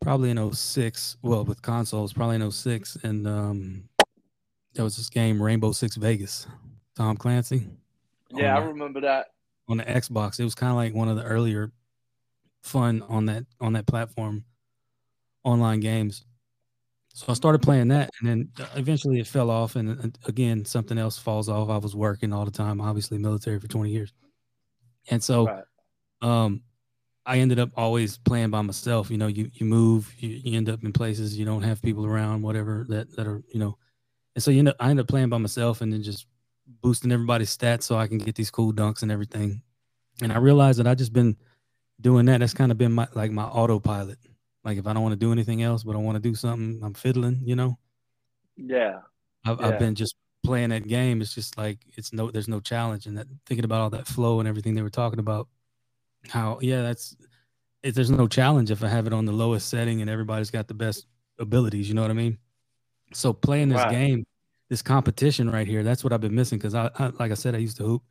[0.00, 1.16] probably in 06.
[1.22, 2.96] Well, with consoles, probably in 06.
[3.02, 3.88] And um,
[4.74, 6.46] there was this game, Rainbow Six Vegas,
[6.96, 7.66] Tom Clancy.
[8.30, 9.32] yeah, I the- remember that.
[9.68, 10.38] on the Xbox.
[10.38, 11.72] It was kind of like one of the earlier
[12.62, 14.44] fun on that on that platform
[15.42, 16.24] online games.
[17.14, 19.76] So I started playing that, and then uh, eventually it fell off.
[19.76, 21.68] And uh, again, something else falls off.
[21.68, 24.12] I was working all the time, obviously military for twenty years,
[25.10, 25.64] and so Right.
[26.22, 26.62] um,
[27.26, 29.10] I ended up always playing by myself.
[29.10, 32.06] You know, you you move, you, you end up in places you don't have people
[32.06, 33.78] around, whatever that that are you know,
[34.34, 36.26] and so you end up I end up playing by myself and then just
[36.82, 39.62] boosting everybody's stats so I can get these cool dunks and everything.
[40.22, 41.36] And I realized that I just been
[42.00, 42.40] doing that.
[42.40, 44.18] That's kind of been my like my autopilot.
[44.64, 46.80] Like if I don't want to do anything else, but I want to do something,
[46.82, 47.40] I'm fiddling.
[47.44, 47.78] You know,
[48.56, 49.00] Yeah.
[49.44, 49.66] I've, Yeah.
[49.68, 51.20] I've been just playing that game.
[51.20, 54.40] It's just like it's no, there's no challenge, and that thinking about all that flow
[54.40, 55.48] and everything they were talking about.
[56.28, 57.16] How yeah, that's
[57.82, 60.68] if there's no challenge if I have it on the lowest setting and everybody's got
[60.68, 61.06] the best
[61.38, 61.88] abilities.
[61.88, 62.38] You know what I mean?
[63.14, 63.90] So playing this Right.
[63.92, 64.26] game,
[64.68, 67.54] this competition right here, that's what I've been missing because I, I, like I said,
[67.54, 68.02] I used to hoop,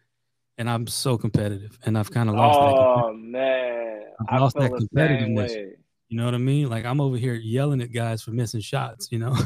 [0.57, 2.75] and I'm so competitive, and I've kind of lost that.
[2.79, 5.76] Oh man, I've I lost that competitiveness.
[6.09, 6.69] You know what I mean?
[6.69, 9.09] Like I'm over here yelling at guys for missing shots.
[9.11, 9.35] You know.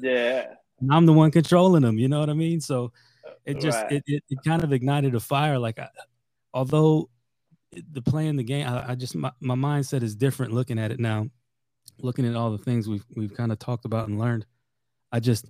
[0.00, 0.54] Yeah.
[0.80, 1.98] and I'm the one controlling them.
[1.98, 2.60] You know what I mean?
[2.60, 2.92] So
[3.46, 3.92] it just Right.
[3.92, 5.58] it, it, it kind of ignited a fire.
[5.58, 5.88] Like I,
[6.52, 7.08] although
[7.92, 11.00] the playing the game, I, I just my, my mindset is different looking at it
[11.00, 11.28] now.
[12.02, 14.44] Looking at all the things we've we've kind of talked about and learned,
[15.12, 15.46] I just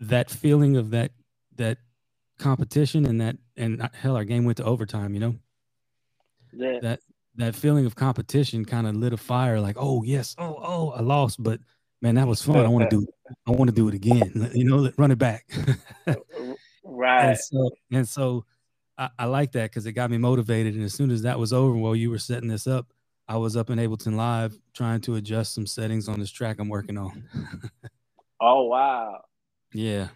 [0.00, 1.10] that feeling of that
[1.56, 1.78] that
[2.38, 5.14] competition and that and uh, hell, our game went to overtime.
[5.14, 5.34] You know
[6.52, 6.78] Yeah.
[6.80, 7.00] that
[7.36, 9.60] that feeling of competition kind of lit a fire.
[9.60, 11.60] Like oh yes, oh oh I lost, but
[12.02, 12.64] man that was fun.
[12.64, 13.06] I want to do
[13.46, 14.50] I want to do it again.
[14.54, 15.46] You know, run it back.
[16.86, 17.30] Right.
[17.30, 18.44] and so and so
[18.98, 20.74] I, I like that because it got me motivated.
[20.74, 22.92] And as soon as that was over, while you were setting this up,
[23.26, 26.68] I was up in Ableton Live trying to adjust some settings on this track I'm
[26.68, 27.24] working on.
[28.40, 29.22] Oh wow.
[29.72, 30.08] yeah.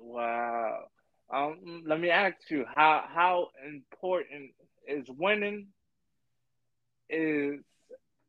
[0.00, 0.84] Wow.
[1.32, 4.52] Um, let me ask you how how important
[4.88, 5.66] is winning
[7.12, 7.60] is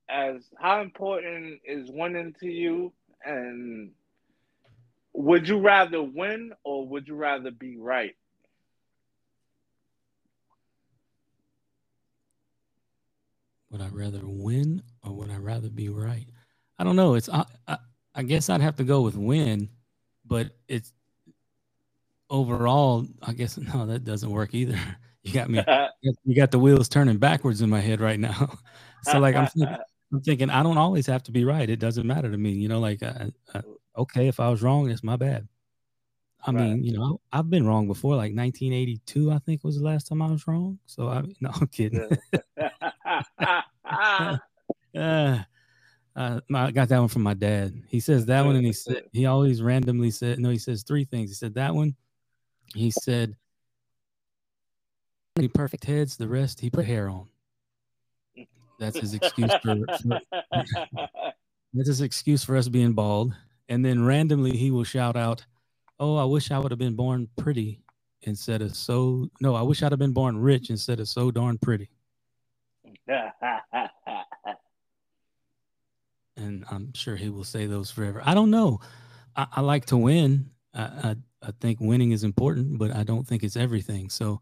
[0.09, 2.91] as how important is winning to you
[3.25, 3.91] and
[5.13, 8.15] would you rather win or would you rather be right?
[13.71, 16.27] Would I rather win or would I rather be right?
[16.77, 17.15] I don't know.
[17.15, 17.77] It's I, I,
[18.13, 19.69] I guess I'd have to go with win,
[20.25, 20.91] but it's
[22.29, 23.07] overall.
[23.21, 24.79] I guess no, that doesn't work either.
[25.23, 25.63] You got me.
[26.01, 28.57] you got the wheels turning backwards in my head right now.
[29.03, 29.77] so like I'm thinking,
[30.13, 31.69] I'm thinking I don't always have to be right.
[31.69, 32.51] It doesn't matter to me.
[32.51, 33.61] You know, like I, I,
[33.97, 35.47] okay, if I was wrong, it's my bad.
[36.45, 36.61] I Right.
[36.61, 38.15] mean, you know, I've been wrong before.
[38.15, 40.77] Like 1982, I think was the last time I was wrong.
[40.85, 42.17] So I no, I'm kidding.
[43.87, 44.37] uh,
[44.95, 47.81] uh, I got that one from my dad.
[47.87, 50.49] He says that one, and he said he always randomly said no.
[50.49, 51.29] He says three things.
[51.29, 51.95] He said that one.
[52.75, 53.37] He said
[55.37, 56.15] any perfect heads.
[56.17, 57.27] The rest he put hair on.
[58.79, 60.19] That's his excuse for, for
[61.73, 63.33] that's his excuse for us being bald.
[63.69, 65.45] And then randomly he will shout out,
[65.99, 67.81] "Oh, I wish I would have been born pretty
[68.23, 69.55] instead of so no.
[69.55, 71.89] I wish I'd have been born rich instead of so darn pretty."
[76.35, 78.21] and I'm sure he will say those forever.
[78.25, 78.81] I don't know.
[79.35, 80.49] I, I like to win.
[80.73, 84.09] I, I I think winning is important, but I don't think it's everything.
[84.09, 84.41] So,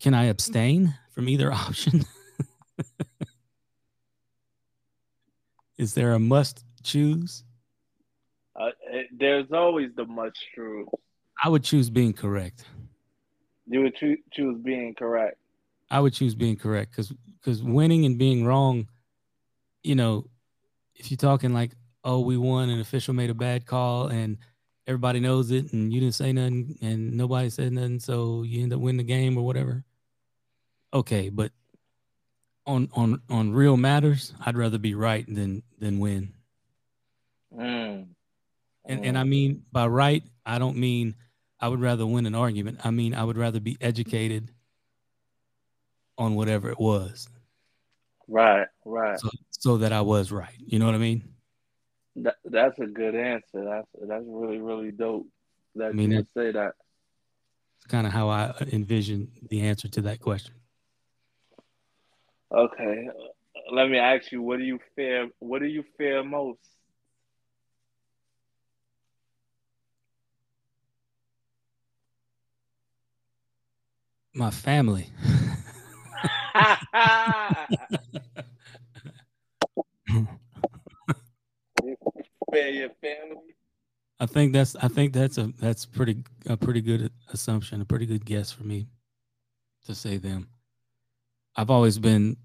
[0.00, 2.04] can I abstain from either option?
[5.78, 7.44] is there a must choose?
[8.56, 8.70] Uh,
[9.16, 10.86] there's always the must choose.
[11.42, 12.64] I would choose being correct.
[13.66, 15.38] You would choo- choose being correct.
[15.90, 18.88] I would choose being correct because because winning and being wrong,
[19.82, 20.26] you know,
[20.94, 21.72] if you're talking like,
[22.04, 24.38] oh, we won, an official made a bad call, and
[24.86, 28.72] everybody knows it, and you didn't say nothing, and nobody said nothing, so you end
[28.72, 29.84] up winning the game or whatever.
[30.92, 31.52] Okay, but
[32.66, 36.32] on on on real matters, I'd rather be right than than win.
[37.56, 38.06] Mm.
[38.86, 41.14] And and I mean by right, I don't mean
[41.60, 42.80] I would rather win an argument.
[42.84, 44.50] I mean I would rather be educated
[46.18, 47.28] on whatever it was.
[48.28, 49.18] Right, right.
[49.18, 50.54] So, so that I was right.
[50.58, 51.33] You know what I mean?
[52.16, 53.64] That, that's a good answer.
[53.64, 55.26] That's that's really really dope.
[55.74, 56.74] That I mean, you say that.
[57.76, 60.54] It's kind of how I envision the answer to that question.
[62.52, 63.08] Okay,
[63.72, 65.28] let me ask you: What do you fear?
[65.40, 66.60] What do you fear most?
[74.34, 75.10] My family.
[82.54, 83.54] your family.
[84.20, 88.06] I think that's I think that's a that's pretty a pretty good assumption, a pretty
[88.06, 88.86] good guess for me
[89.86, 90.48] to say them.
[91.56, 92.36] I've always been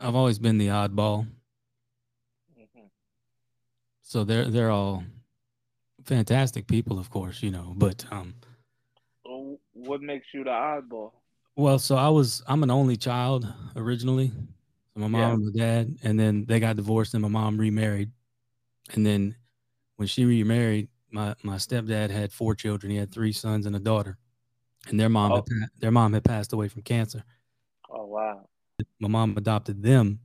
[0.00, 1.26] I've always been the oddball.
[2.58, 2.86] Mm-hmm.
[4.02, 5.04] So they're they're all
[6.04, 8.34] fantastic people, of course, you know, but um
[9.72, 11.12] what makes you the oddball?
[11.56, 13.46] Well, so I was I'm an only child
[13.76, 14.32] originally.
[14.94, 15.32] So my mom yeah.
[15.32, 18.10] and my dad, and then they got divorced and my mom remarried.
[18.94, 19.36] And then
[20.02, 22.90] when she remarried, my my stepdad had four children.
[22.90, 24.18] He had three sons and a daughter,
[24.88, 25.36] and their mom oh.
[25.36, 25.46] had,
[25.78, 27.22] their mom had passed away from cancer.
[27.88, 28.48] Oh wow!
[28.98, 30.18] My mom adopted them,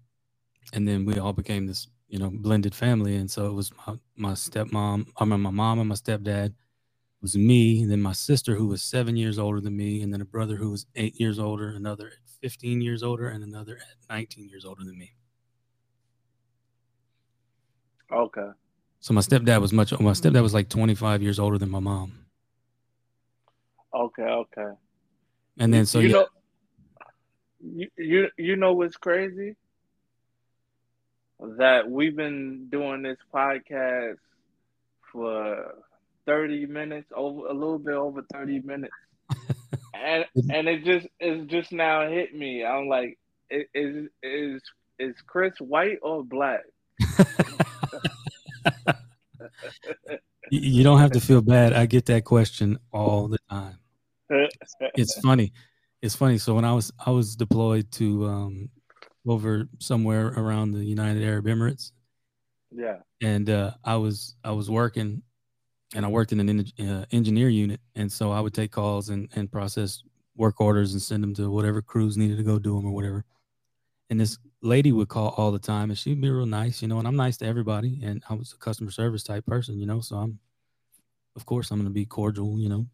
[0.73, 3.17] and then we all became this you know blended family.
[3.17, 6.47] And so it was my my stepmom, I mean my mom and my stepdad.
[6.47, 10.11] It was me, and then my sister who was seven years older than me, and
[10.11, 13.77] then a brother who was eight years older, another at fifteen years older, and another
[13.77, 15.13] at nineteen years older than me.
[18.11, 18.49] Okay.
[19.07, 19.97] So my stepdad was much.
[19.97, 22.25] My stepdad was like 25 years older than my mom.
[23.93, 24.71] Okay, okay.
[25.57, 26.13] And then so you yeah.
[26.13, 26.27] know,
[27.61, 29.55] you you you know what's crazy?
[31.39, 34.17] That we've been doing this podcast
[35.09, 35.75] for
[36.25, 38.93] 30 minutes, over a little bit over 30 minutes.
[39.93, 42.65] and and it just it's just now hit me.
[42.65, 43.17] I'm like,
[43.49, 44.61] is is
[44.99, 46.65] is Chris white or black?
[50.49, 51.73] you don't have to feel bad.
[51.73, 53.77] I get that question all the time.
[54.95, 55.53] It's funny.
[56.01, 56.37] It's funny.
[56.37, 58.69] So when I was I was deployed to um,
[59.25, 61.91] over somewhere around the United Arab Emirates.
[62.71, 62.97] Yeah.
[63.21, 65.21] And uh, I was I was working,
[65.95, 69.29] and I worked in an uh, engineer unit, and so I would take calls and
[69.35, 70.03] and process
[70.35, 73.25] work orders and send them to whatever crews needed to go do them or whatever.
[74.09, 76.99] And this lady would call all the time and she'd be real nice, you know,
[76.99, 77.99] and I'm nice to everybody.
[78.03, 80.39] And I was a customer service type person, you know, so I'm,
[81.35, 82.87] of course, I'm going to be cordial, you know.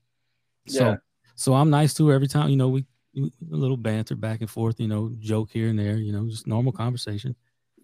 [0.68, 0.96] So, yeah.
[1.36, 4.42] so I'm nice to her every time, you know, we, we, a little banter back
[4.42, 7.36] and forth, you know, joke here and there, you know, just normal conversation.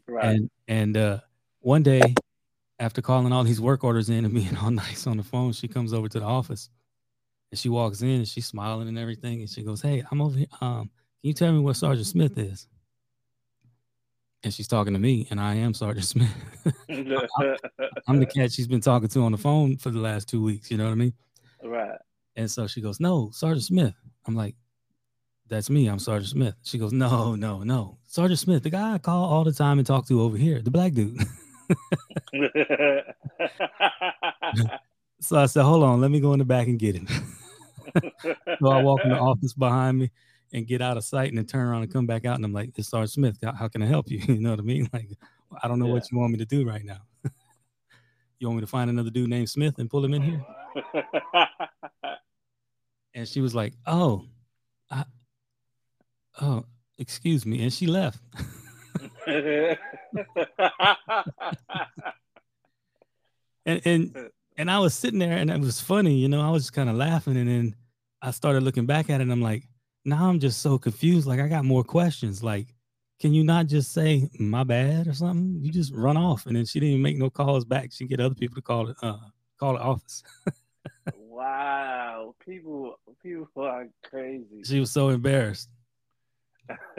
[0.07, 0.35] Right.
[0.35, 1.19] And, and, uh,
[1.61, 2.15] one day
[2.79, 5.67] after calling all these work orders in and being all nice on the phone, she
[5.67, 6.69] comes over to the office
[7.51, 9.41] and she walks in and she's smiling and everything.
[9.41, 10.47] And she goes, Hey, I'm over here.
[10.61, 10.89] Um,
[11.21, 12.67] can you tell me what Sergeant Smith is?
[14.43, 16.29] And she's talking to me, and I am Sergeant Smith.
[18.07, 20.71] I'm the cat she's been talking to on the phone for the last two weeks.
[20.71, 21.13] You know what I mean?
[21.63, 21.97] Right.
[22.35, 23.93] And so she goes, "No, Sergeant Smith."
[24.25, 24.55] I'm like,
[25.47, 25.87] "That's me.
[25.87, 29.43] I'm Sergeant Smith." She goes, "No, no, no, Sergeant Smith, the guy I call all
[29.43, 31.19] the time and talk to over here, the black dude."
[35.19, 37.07] so I said, "Hold on, let me go in the back and get him."
[38.59, 40.11] so I walk in the office behind me
[40.53, 42.35] and get out of sight and then turn around and come back out.
[42.35, 43.37] And I'm like, it's Sergeant Smith.
[43.43, 44.19] How, how, can I help you?
[44.27, 44.89] You know what I mean?
[44.93, 45.09] Like,
[45.61, 45.93] I don't know yeah.
[45.93, 47.01] what you want me to do right now.
[48.39, 50.45] you want me to find another dude named Smith and pull him in here?
[53.13, 54.25] and she was like, oh,
[54.91, 55.05] I,
[56.41, 56.65] oh,
[56.97, 57.63] excuse me.
[57.63, 58.19] And she left.
[59.27, 59.77] and,
[63.65, 66.73] and and I was sitting there and it was funny, you know, I was just
[66.73, 67.75] kind of laughing and then
[68.21, 69.63] I started looking back at it and I'm like,
[70.05, 71.27] now I'm just so confused.
[71.27, 72.43] Like I got more questions.
[72.43, 72.73] Like,
[73.19, 75.59] can you not just say my bad or something?
[75.61, 77.91] You just run off, and then she didn't even make no calls back.
[77.91, 79.17] She get other people to call it, uh,
[79.59, 80.23] call the office.
[81.15, 84.63] wow, people, people are crazy.
[84.63, 85.69] She was so embarrassed.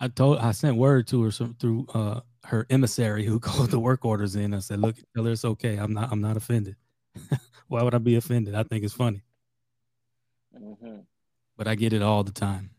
[0.00, 3.80] I told, I sent word to her some, through uh, her emissary who called the
[3.80, 4.52] work orders in.
[4.52, 5.76] I said, "Look, tell her it's okay.
[5.76, 6.76] I'm not, I'm not offended.
[7.68, 8.54] Why would I be offended?
[8.54, 9.22] I think it's funny."
[10.54, 11.00] Mm-hmm
[11.62, 12.70] but I get it all the time.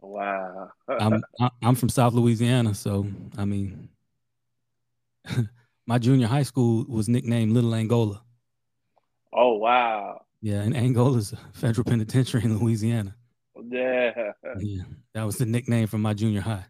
[0.00, 0.70] Wow.
[0.88, 1.20] I'm
[1.62, 3.88] I'm from South Louisiana, so I mean,
[5.86, 8.22] my junior high school was nicknamed Little Angola.
[9.32, 10.20] Oh wow.
[10.42, 13.16] Yeah, and Angola's a federal penitentiary in Louisiana.
[13.66, 14.30] Yeah.
[14.60, 14.82] Yeah,
[15.14, 16.66] that was the nickname from my junior high.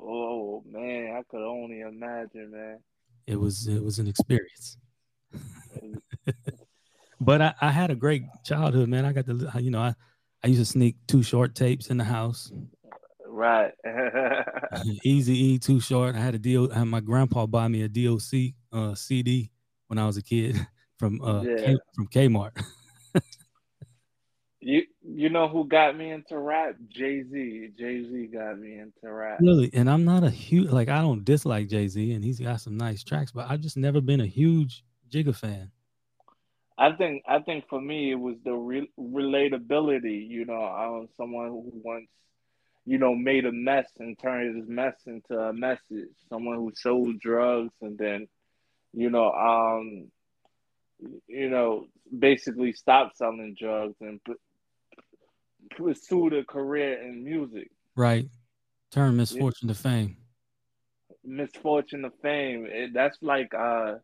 [0.00, 2.78] Oh man, I could only imagine, man.
[3.26, 4.78] It was it was an experience.
[7.20, 9.04] but I, I had a great childhood, man.
[9.04, 9.96] I got to you know I
[10.46, 12.52] I used to sneak Too Short tapes in the house.
[13.26, 13.72] Right.
[15.04, 16.14] Eazy E, Too Short.
[16.14, 16.70] I had a deal.
[16.72, 19.50] I had my grandpa buy me a DOC uh, CD
[19.88, 20.64] when I was a kid
[21.00, 21.56] from uh, Yeah.
[21.56, 22.64] K, from Kmart.
[24.60, 26.76] you you know who got me into rap?
[26.90, 27.70] Jay Z.
[27.76, 29.40] Jay Z got me into rap.
[29.40, 32.60] really, and I'm not a huge like I don't dislike Jay Z, and he's got
[32.60, 35.72] some nice tracks, but I've just never been a huge Jigga fan.
[36.78, 40.28] I think I think for me it was the re- relatability.
[40.28, 42.08] You know, um, someone who once
[42.84, 46.10] you know made a mess and turned his mess into a message.
[46.28, 48.28] Someone who sold drugs and then
[48.92, 50.10] you know um
[51.26, 54.36] you know basically stopped selling drugs and pu-
[55.70, 57.70] pursued a career in music.
[57.96, 58.26] Right.
[58.92, 60.16] Turn misfortune to fame.
[61.24, 62.66] misfortune of fame.
[62.70, 63.94] It, that's like uh,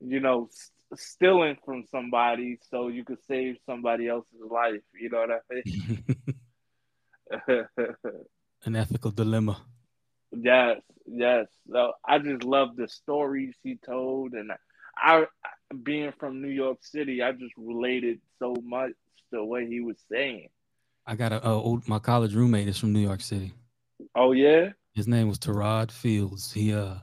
[0.00, 0.48] you know,
[0.96, 4.82] stealing from somebody so you could save somebody else's life.
[5.00, 6.14] You know what I mean?
[8.64, 9.60] An ethical dilemma.
[10.32, 11.46] yes, yes.
[11.70, 14.52] So I just love the stories he told, and
[14.96, 15.26] I,
[15.82, 18.92] being from New York City, I just related so much
[19.32, 20.48] to what he was saying.
[21.06, 23.52] I got a, old my college roommate is from New York City.
[24.14, 26.52] Oh yeah, His name was Terod Fields.
[26.52, 26.94] He uh,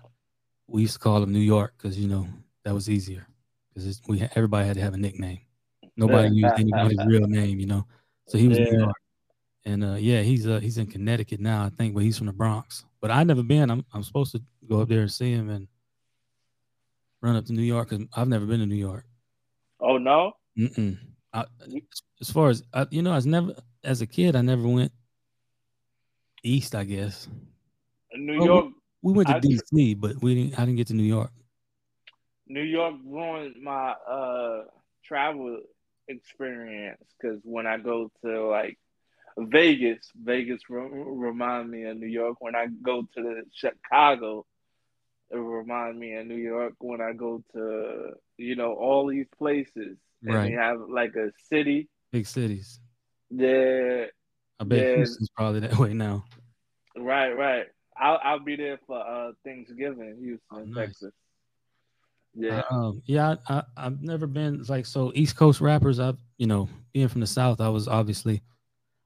[0.68, 2.28] we used to call him New York because you know
[2.64, 3.28] that was easier
[3.74, 5.40] because we everybody had to have a nickname.
[5.98, 7.86] Nobody used anybody's real name, you know.
[8.28, 8.96] So he was in New York,
[9.66, 12.34] and uh, yeah, he's uh, he's in Connecticut now, I think, but he's from the
[12.34, 12.86] Bronx.
[13.02, 13.70] But I've never been.
[13.70, 15.68] I'm I'm supposed to go up there and see him and
[17.22, 19.06] run up to New York because I've never been to New York.
[19.82, 20.98] oh no, Mm-mm.
[21.34, 21.46] I,
[22.20, 23.54] as far as I, you know, I was never
[23.84, 24.36] as a kid.
[24.36, 24.92] I never went
[26.44, 26.74] east.
[26.76, 27.28] I guess
[28.16, 28.66] New Oh, York.
[29.02, 30.60] we went to I- D.C., but we didn't.
[30.60, 31.32] I didn't get to New York.
[32.52, 34.64] New York ruined my uh
[35.06, 35.60] travel
[36.08, 38.78] experience because when I go to like
[39.38, 42.38] Vegas, Vegas re- remind me of New York.
[42.42, 44.46] When I go to the Chicago,
[45.30, 46.74] it remind me of New York.
[46.80, 50.50] When I go to you know all these places, and Right.
[50.50, 51.88] they have like a city.
[52.12, 52.80] Big cities.
[53.30, 54.08] Yeah,
[54.60, 54.96] I bet Yeah.
[54.98, 56.26] Houston's probably that way now.
[56.98, 57.68] right, right.
[57.98, 60.88] I'll I'll be there for uh Thanksgiving, Houston, Oh, nice.
[60.88, 61.14] Texas.
[62.34, 66.00] Yeah, um, yeah, I, I, I've never been like so East Coast rappers.
[66.00, 68.42] I've you know being from the South, I was obviously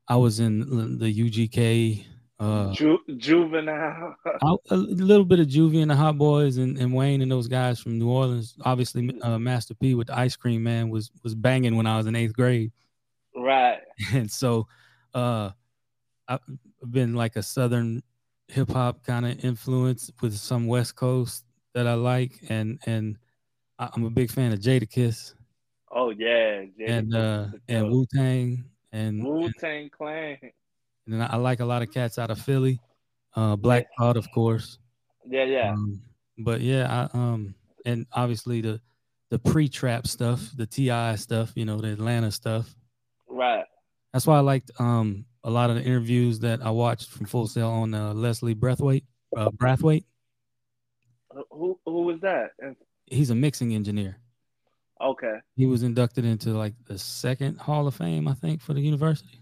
[0.08, 2.06] I was in the UGK,
[2.40, 4.16] uh, Ju- juvenile.
[4.26, 7.48] I, a little bit of Juvie and the Hot Boys and, and Wayne and those
[7.48, 8.56] guys from New Orleans.
[8.64, 12.06] Obviously, uh, Master P with the Ice Cream Man was was banging when I was
[12.06, 12.72] in eighth grade,
[13.36, 13.80] right.
[14.14, 14.68] and so
[15.16, 15.50] uh,
[16.28, 16.40] I've
[16.90, 18.04] been like a Southern
[18.48, 21.46] hip hop kind of influence with some West Coast
[21.76, 23.18] that I like, and and
[23.78, 25.36] I- I'm a big fan of Jadakiss.
[25.92, 30.38] Oh yeah, and uh and Wu Tang and, Wu Tang Clan.
[30.42, 32.80] And then I like a lot of cats out of Philly,
[33.36, 34.80] uh Black Thought of course.
[35.28, 36.02] Yeah, yeah, Um,
[36.40, 37.54] but yeah, I um
[37.86, 38.82] and obviously the
[39.30, 41.16] the pre-trap stuff, the T.I.
[41.16, 42.74] stuff, you know, the Atlanta stuff.
[43.28, 43.66] right.
[44.14, 47.48] That's why I liked um a lot of the interviews that I watched from Full
[47.48, 49.04] Sail on uh, Leslie Breathwaite,
[49.38, 50.06] uh, Brathwaite.
[51.52, 52.52] Who who was that?
[52.60, 52.76] And-
[53.08, 54.18] He's a mixing engineer.
[55.00, 58.80] Okay, He was inducted into like the second Hall of Fame, I think, for the
[58.82, 59.42] university.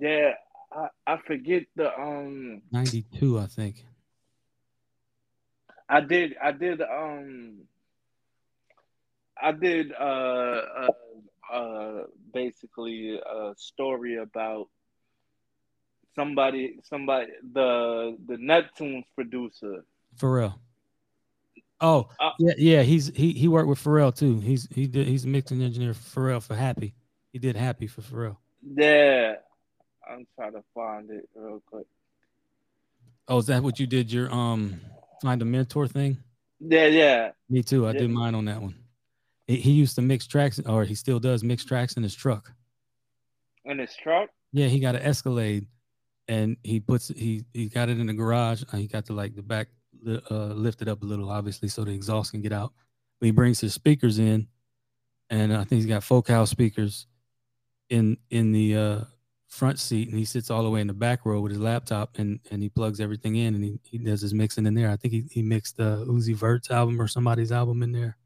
[0.00, 0.32] yeah,
[0.72, 2.62] I, I forget the um.
[2.70, 3.84] 92, I think.
[5.88, 7.62] I did I did um.
[9.40, 10.88] I did uh uh,
[11.52, 12.02] uh
[12.32, 14.68] basically a story about
[16.14, 19.84] somebody somebody the the Neptunes producer.
[20.18, 20.54] Pharrell.
[21.80, 22.82] Oh, Uh, yeah, yeah.
[22.82, 24.40] He's he he worked with Pharrell too.
[24.40, 26.94] He's he did he's a mixing engineer for Pharrell for Happy.
[27.32, 28.36] He did Happy for Pharrell.
[28.76, 29.34] Yeah,
[30.08, 31.86] I'm trying to find it real quick.
[33.28, 34.12] Oh, is that what you did?
[34.12, 34.80] Your um
[35.22, 36.18] find a mentor thing?
[36.60, 37.30] Yeah, yeah.
[37.50, 37.86] Me too.
[37.86, 37.98] I Yeah.
[38.00, 38.74] did mine on that one.
[39.46, 42.52] He, he used to mix tracks, or he still does mix tracks in his truck.
[43.66, 44.30] In his truck.
[44.52, 45.66] Yeah, he got an Escalade,
[46.28, 48.62] and he puts he he got it in the garage.
[48.72, 49.74] Uh, He got to like the back li-
[50.06, 52.72] uh, lifted up a little, obviously, so the exhaust can get out.
[53.20, 54.48] But he brings his speakers in,
[55.30, 57.06] and I think he's got folk house speakers
[57.90, 59.00] in in the uh,
[59.48, 62.18] front seat, and he sits all the way in the back row with his laptop,
[62.18, 64.90] and and he plugs everything in, and he, he does his mixing in there.
[64.90, 68.16] I think he he mixed uh, Uzi Vert's album or somebody's album in there.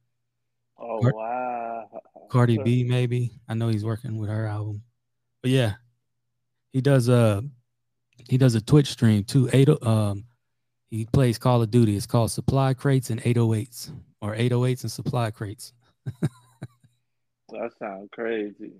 [0.78, 1.88] Oh wow.
[2.28, 3.40] Cardi B, maybe.
[3.48, 4.82] I know he's working with her album.
[5.42, 5.74] But yeah,
[6.72, 7.42] he does a
[8.28, 9.48] he does a Twitch stream too.
[9.52, 10.24] Eight um
[10.90, 11.96] he plays Call of Duty.
[11.96, 15.72] It's called Supply Crates and 808s or 808s and Supply Crates.
[17.50, 18.72] That sounds crazy.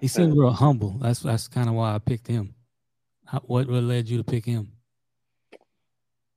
[0.00, 0.96] He seemed real humble.
[1.00, 2.54] That's that's kind of why I picked him.
[3.26, 4.72] How, what what led you to pick him?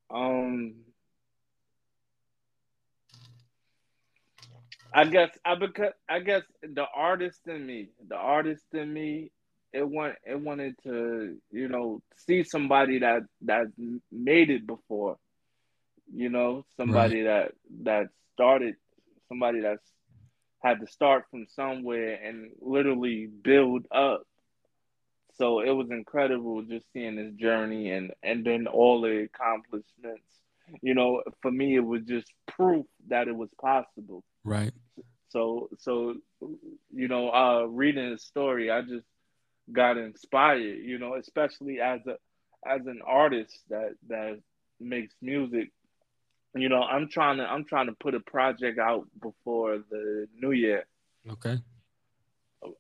[0.10, 0.76] Um,
[4.94, 9.32] I guess I because I guess the artist in me, the artist in me,
[9.76, 13.67] it want it wanted to you know see somebody that that
[14.11, 15.17] made it before,
[16.13, 17.51] you know somebody right.
[17.73, 18.76] that that started,
[19.28, 19.84] somebody that's
[20.59, 24.23] had to start from somewhere and literally build up.
[25.38, 30.23] So it was incredible just seeing his journey and and then all the accomplishments.
[30.82, 34.23] You know, for me, it was just proof that it was possible.
[34.45, 34.71] Right.
[35.30, 36.15] So so
[36.93, 39.05] you know, uh, reading his story, I just
[39.72, 40.80] got inspired.
[40.84, 42.18] You know, especially as a
[42.68, 44.39] as an artist that that
[44.80, 45.72] makes music
[46.55, 50.51] you know, I'm trying to I'm trying to put a project out before the new
[50.51, 50.86] year.
[51.30, 51.57] Okay.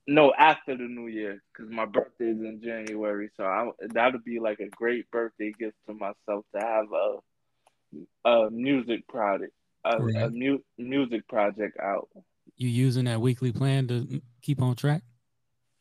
[0.07, 4.39] No, after the new year, because my birthday is in January, so I, that'll be
[4.39, 10.23] like a great birthday gift to myself to have a a music project, a, right.
[10.23, 12.09] a mu- music project out.
[12.55, 15.03] You using that weekly plan to keep on track?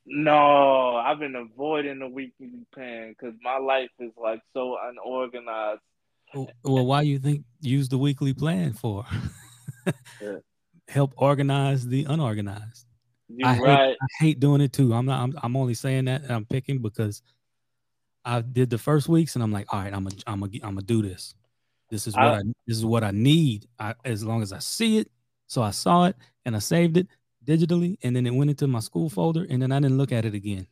[0.07, 5.81] No, I've been avoiding the weekly plan because my life is like so unorganized
[6.35, 9.05] well, why you think use the weekly plan for?
[10.21, 10.37] yeah.
[10.89, 12.87] Help organize the unorganized.
[13.29, 13.79] You're I right.
[13.79, 14.93] Hate, I hate doing it too.
[14.93, 15.23] I'm not.
[15.23, 17.23] I'm, I'm only saying that I'm picking because
[18.25, 20.75] I did the first weeks and I'm like, all right, I'm a, I'm a, I'm
[20.75, 21.35] gonna do this.
[21.91, 23.67] This is what I, I this is what I need.
[23.79, 25.11] I, as long as I see it.
[25.47, 27.09] So I saw it and I saved it
[27.45, 30.25] digitally, and then it went into my school folder, and then I didn't look at
[30.25, 30.67] it again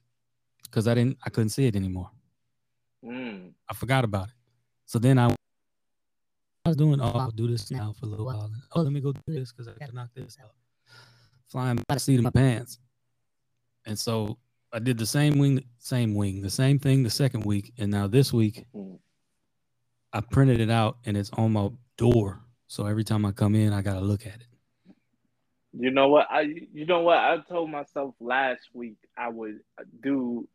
[0.65, 1.19] because I didn't.
[1.25, 2.11] I couldn't see it anymore.
[3.05, 3.53] Mm.
[3.69, 4.35] I forgot about it.
[4.87, 5.35] So then I
[6.65, 8.49] I was doing, oh, I'll do this now for a little while.
[8.75, 10.53] oh, let me go do this because I got to knock this out.
[11.49, 12.79] Flying by the seat of my pants.
[13.85, 14.39] And so
[14.73, 17.73] I did the same wing, same wing, the same thing the second week.
[17.79, 18.97] And now this week, mm.
[20.13, 22.43] I printed it out and it's on my door.
[22.69, 24.47] So every time I come in, I got to look at it.
[25.79, 26.27] You know what?
[26.31, 26.43] I
[26.73, 27.19] you know what?
[27.19, 29.61] I told myself last week I would
[30.03, 30.49] do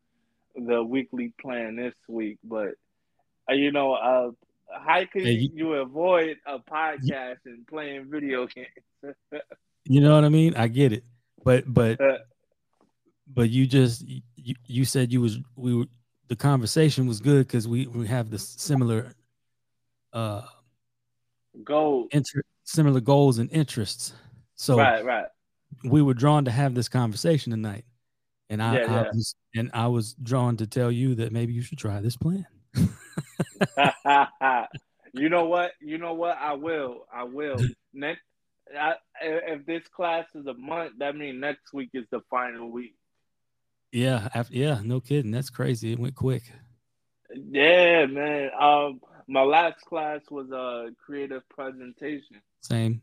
[0.55, 2.69] the weekly plan this week, but
[3.49, 4.31] uh, you know, uh,
[4.71, 8.67] how can hey, you, you, avoid a podcast and playing video games?
[9.85, 10.55] you know what I mean?
[10.55, 11.03] I get it,
[11.43, 12.17] but but uh,
[13.27, 15.85] but you just you, you said you was we were
[16.27, 19.13] the conversation was good because we we have the similar
[20.13, 20.41] uh
[21.63, 24.13] goals inter- similar goals and interests.
[24.57, 25.27] So right, right.
[25.83, 27.85] We were drawn to have this conversation tonight,
[28.49, 29.09] and I, yeah, I yeah.
[29.13, 32.45] was and I was drawn to tell you that maybe you should try this plan.
[35.13, 35.71] you know what?
[35.79, 36.37] You know what?
[36.39, 37.05] I will.
[37.13, 37.57] I will.
[37.93, 38.21] Next,
[38.77, 42.95] I, if this class is a month, that means next week is the final week.
[43.91, 45.31] Yeah, after, yeah, no kidding.
[45.31, 45.93] That's crazy.
[45.93, 46.43] It went quick.
[47.33, 48.51] Yeah, man.
[48.59, 52.41] Um, my last class was a creative presentation.
[52.61, 53.01] Same.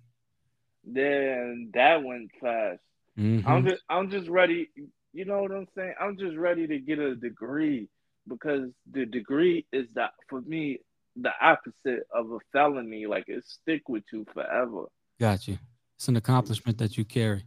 [0.86, 2.80] And that went fast.
[3.18, 3.48] Mm-hmm.
[3.48, 4.70] I'm just, I'm just ready.
[5.12, 5.94] You know what I'm saying?
[6.00, 7.88] I'm just ready to get a degree
[8.28, 10.80] because the degree is that for me
[11.16, 13.06] the opposite of a felony.
[13.06, 14.86] Like it stick with you forever.
[15.20, 15.58] Got you.
[15.96, 17.44] It's an accomplishment that you carry.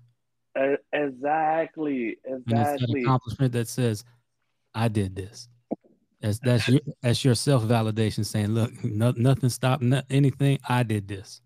[0.57, 2.17] Uh, exactly.
[2.23, 2.23] Exactly.
[2.25, 4.03] And it's an accomplishment that says,
[4.73, 5.49] "I did this."
[6.21, 10.59] That's that's your that's your self validation saying, "Look, no, nothing stopped no, anything.
[10.67, 11.41] I did this."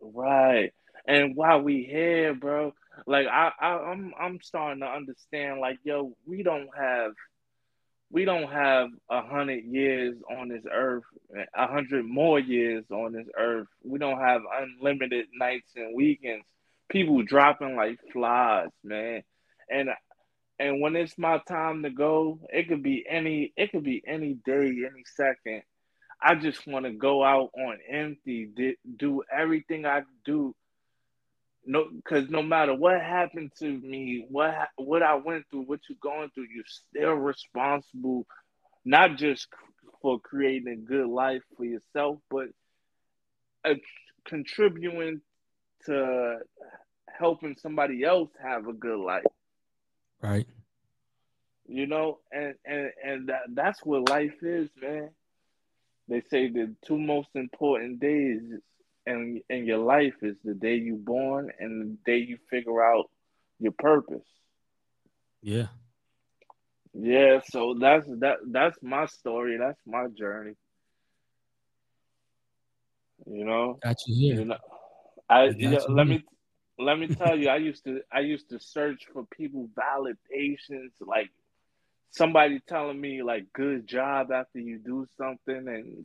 [0.00, 0.72] Right.
[1.06, 2.74] And while we here, bro,
[3.06, 5.60] like I, I I'm I'm starting to understand.
[5.60, 7.12] Like, yo, we don't have
[8.10, 11.04] we don't have a hundred years on this earth,
[11.54, 13.68] a hundred more years on this earth.
[13.84, 16.44] We don't have unlimited nights and weekends.
[16.88, 19.22] People dropping like flies, man.
[19.70, 19.90] And
[20.58, 24.34] and when it's my time to go, it could be any it could be any
[24.44, 25.62] day, any second.
[26.22, 28.50] I just want to go out on empty,
[28.96, 30.54] do everything I do
[31.66, 35.98] no because no matter what happened to me what what i went through what you're
[36.00, 38.26] going through you're still responsible
[38.84, 39.46] not just
[40.00, 42.48] for creating a good life for yourself but
[43.64, 43.74] uh,
[44.24, 45.20] contributing
[45.86, 46.38] to
[47.18, 49.24] helping somebody else have a good life.
[50.22, 50.46] Right.
[51.66, 55.10] You know and and and that, that's what life is man.
[56.08, 58.42] They say the two most important days
[59.10, 63.10] in in your life is the day you born and the day you figure out
[63.58, 64.26] your purpose.
[65.42, 65.66] Yeah.
[66.92, 69.58] Yeah, so that's that that's my story.
[69.58, 70.54] That's my journey.
[73.26, 73.78] You know.
[73.82, 74.40] Got you here.
[74.40, 74.58] You know,
[75.28, 76.24] I you know, let me
[76.78, 81.30] let me tell you, I used to I used to search for people validations, like
[82.10, 86.04] somebody telling me like good job after you do something, and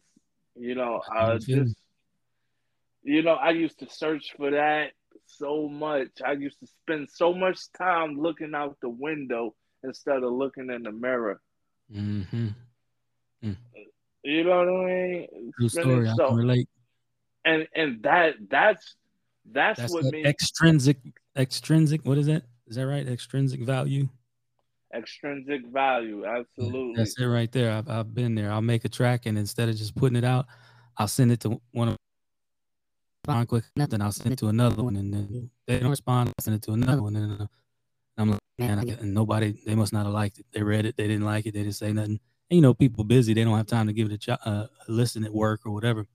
[0.56, 1.76] you know, uh, just
[3.06, 4.91] you know, I used to search for that
[5.28, 6.10] so much.
[6.26, 9.53] I used to spend so much time looking out the window
[9.84, 11.39] instead of looking in the mirror.
[11.93, 12.47] Mm-hmm.
[13.43, 13.58] Mm.
[14.24, 15.51] You know what I mean?
[15.58, 16.12] True story.
[16.18, 16.70] So, I can relate.
[17.45, 18.95] And and that that's
[19.51, 20.97] that's, that's what made extrinsic
[21.38, 22.03] extrinsic.
[22.03, 22.41] What is that?
[22.66, 23.08] Is that right?
[23.08, 24.10] Extrinsic value.
[24.95, 26.95] Extrinsic value, absolutely.
[26.95, 27.72] That's it right there.
[27.72, 28.51] I've I've been there.
[28.51, 30.47] I'll make a track, and instead of just putting it out,
[30.97, 31.97] I'll send it to one of
[33.28, 36.30] respond quick enough, then I'll send it to another one, and then they don't respond.
[36.30, 37.49] I'll send it to another one, and then
[38.17, 40.45] I'm like, man, and nobody, they must not have liked it.
[40.53, 42.19] They read it, they didn't like it, they didn't say nothing.
[42.49, 44.91] And, you know, people busy, they don't have time to give it a, uh, a
[44.91, 46.05] listen at work or whatever.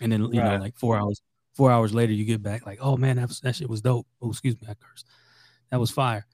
[0.00, 0.56] And then, you right.
[0.56, 1.22] know, like four hours,
[1.54, 4.06] four hours later, you get back like, oh man, that, was, that shit was dope.
[4.20, 5.06] Oh, excuse me, I cursed.
[5.70, 6.26] That was fire.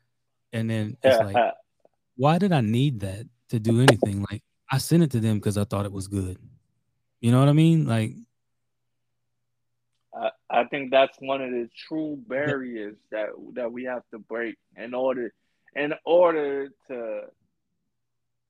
[0.52, 1.36] And then it's like,
[2.16, 4.24] why did I need that to do anything?
[4.30, 6.38] Like, I sent it to them because I thought it was good.
[7.20, 7.86] You know what I mean?
[7.86, 8.14] Like,
[10.50, 14.94] I, think that's one of the true barriers that that we have to break in
[14.94, 15.32] order
[15.74, 17.20] in order to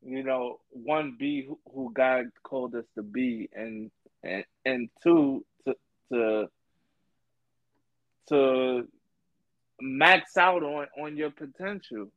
[0.02, 3.90] you know one be who, who God called us to be and
[4.22, 5.74] and and two to
[6.12, 6.46] to
[8.28, 8.88] to
[9.80, 12.10] max out on on your potential.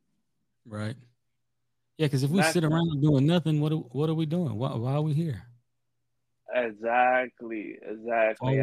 [0.65, 0.95] Right.
[1.97, 4.55] Yeah, because if we max sit around doing nothing, what are, what are we doing?
[4.55, 5.43] Why, why are we here?
[6.53, 7.77] Exactly.
[7.81, 8.57] Exactly.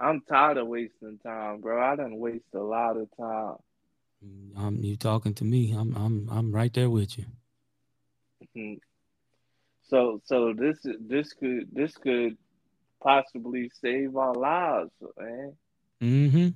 [0.00, 1.82] I'm tired of wasting time, bro.
[1.82, 3.56] I done waste a lot of time.
[4.56, 5.72] Um, you talking to me?
[5.72, 7.24] I'm I'm I'm right there with you.
[8.56, 8.74] Mm-hmm.
[9.88, 12.36] So so this this could this could
[13.02, 15.52] possibly save our lives, man.
[16.00, 16.48] Mm-hmm.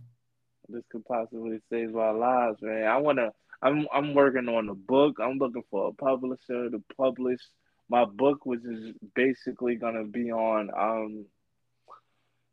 [0.68, 2.86] This could possibly save our lives, man.
[2.86, 3.30] I wanna.
[3.61, 5.18] I'm I'm working on a book.
[5.20, 7.40] I'm looking for a publisher to publish
[7.88, 11.26] my book, which is basically gonna be on um,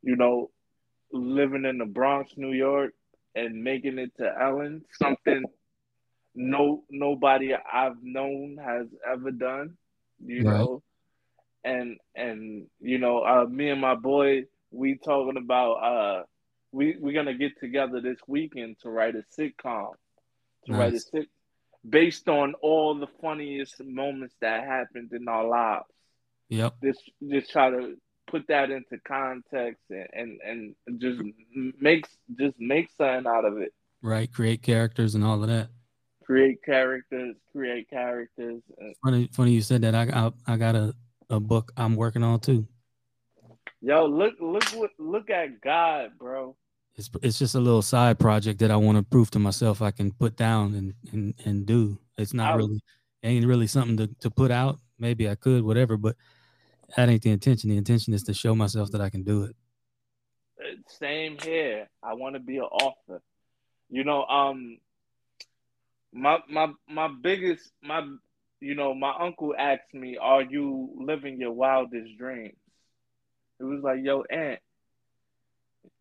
[0.02, 0.50] you know,
[1.12, 2.94] living in the Bronx, New York,
[3.36, 5.44] and making it to Ellen, something
[6.36, 9.78] no nobody I've known has ever done,
[10.24, 10.58] you right.
[10.58, 10.84] know.
[11.64, 16.24] And and you know, uh, me and my boy, we talking about uh
[16.72, 19.92] we we're gonna get together this weekend to write a sitcom.
[20.66, 20.80] To nice.
[20.80, 21.28] write a sit
[21.88, 25.86] based on all the funniest moments that happened in our lives.
[26.50, 26.76] Yep.
[26.84, 27.98] Just just try to
[28.30, 31.22] put that into context and, and, and just
[31.80, 33.74] makes just make something out of it.
[34.02, 35.70] Right, create characters and all of that.
[36.24, 38.62] Create characters, create characters.
[39.04, 39.96] Funny, funny you said that.
[39.96, 40.94] I got I got a,
[41.30, 42.68] a book I'm working on too.
[43.82, 46.56] Yo, look look what look at God, bro.
[46.96, 49.92] It's it's just a little side project that I want to prove to myself I
[49.92, 51.98] can put down and and, and do.
[52.18, 52.80] It's not really
[53.24, 54.80] ain't really something to, to put out.
[54.98, 56.16] Maybe I could, whatever, but
[56.96, 57.70] that ain't the intention.
[57.70, 59.56] The intention is to show myself that I can do it.
[60.88, 61.90] Same here.
[62.04, 63.22] I want to be an author.
[63.90, 64.78] You know, um,
[66.14, 68.06] my my my biggest my
[68.60, 72.58] you know my uncle asked me, "Are you living your wildest dreams?"
[73.60, 74.60] It was like, "Yo, aunt,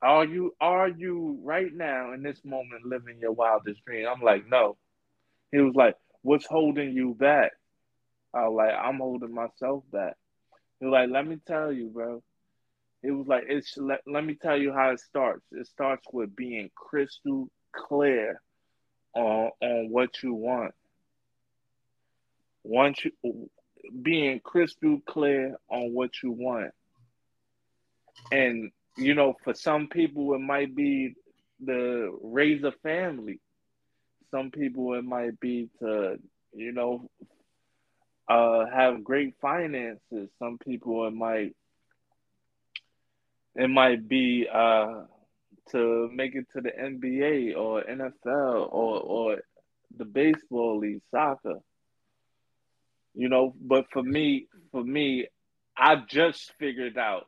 [0.03, 4.47] are you are you right now in this moment living your wildest dream?" I'm like,
[4.49, 4.76] "No."
[5.51, 7.53] He was like, "What's holding you back?"
[8.34, 10.18] I was like, "I'm holding myself back."
[10.81, 12.22] He was like, let me tell you, bro.
[13.03, 15.45] It was like it's let, let me tell you how it starts.
[15.53, 18.41] It starts with being crystal clear
[19.14, 20.74] on on what you want.
[22.64, 23.51] Once you
[24.03, 26.72] being crystal clear on what you want.
[28.33, 31.14] And you know, for some people it might be
[31.64, 33.41] the raise a family.
[34.31, 36.18] Some people it might be to,
[36.53, 37.09] you know,
[38.29, 40.29] uh, have great finances.
[40.39, 41.55] Some people it might
[43.55, 45.03] it might be uh,
[45.72, 49.37] to make it to the NBA or NFL or or
[49.97, 51.59] the baseball league, soccer.
[53.14, 55.26] You know, but for me, for me,
[55.76, 57.26] I just figured out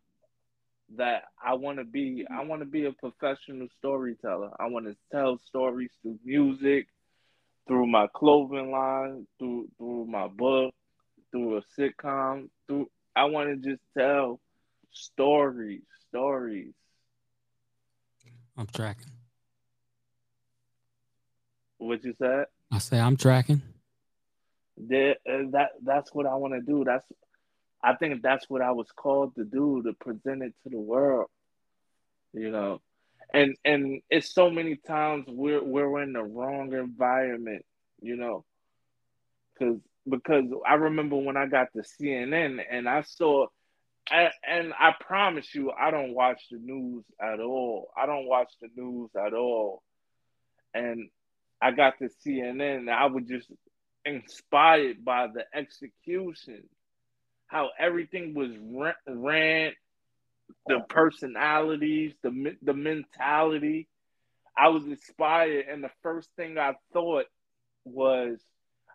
[0.97, 4.51] that I want to be I want to be a professional storyteller.
[4.59, 6.89] I want to tell stories through music,
[7.67, 10.75] through my clothing line, through through my book,
[11.31, 14.41] through a sitcom, through I want to just tell
[14.93, 16.73] stories, stories.
[18.57, 19.11] I'm tracking.
[21.79, 22.47] What you said?
[22.71, 23.63] I say I'm tracking.
[24.89, 26.85] That, uh, that that's what I want to do.
[26.85, 27.05] That's
[27.83, 31.29] I think that's what I was called to do to present it to the world.
[32.33, 32.81] You know,
[33.33, 37.65] and and it's so many times we're we're in the wrong environment,
[38.01, 38.45] you know,
[39.59, 39.79] because
[40.11, 43.47] because I remember when I got to CNN and I saw,
[44.11, 47.91] and, I promise you, I don't watch the news at all.
[47.97, 49.83] I don't watch the news at all,
[50.75, 51.09] and
[51.63, 53.51] I got to CNN and I was just
[54.05, 56.65] inspired by the execution,
[57.47, 58.51] how everything was
[59.07, 59.73] ran
[60.67, 63.89] the personalities, the the mentality.
[64.57, 67.27] I was inspired, and the first thing I thought
[67.85, 68.41] was,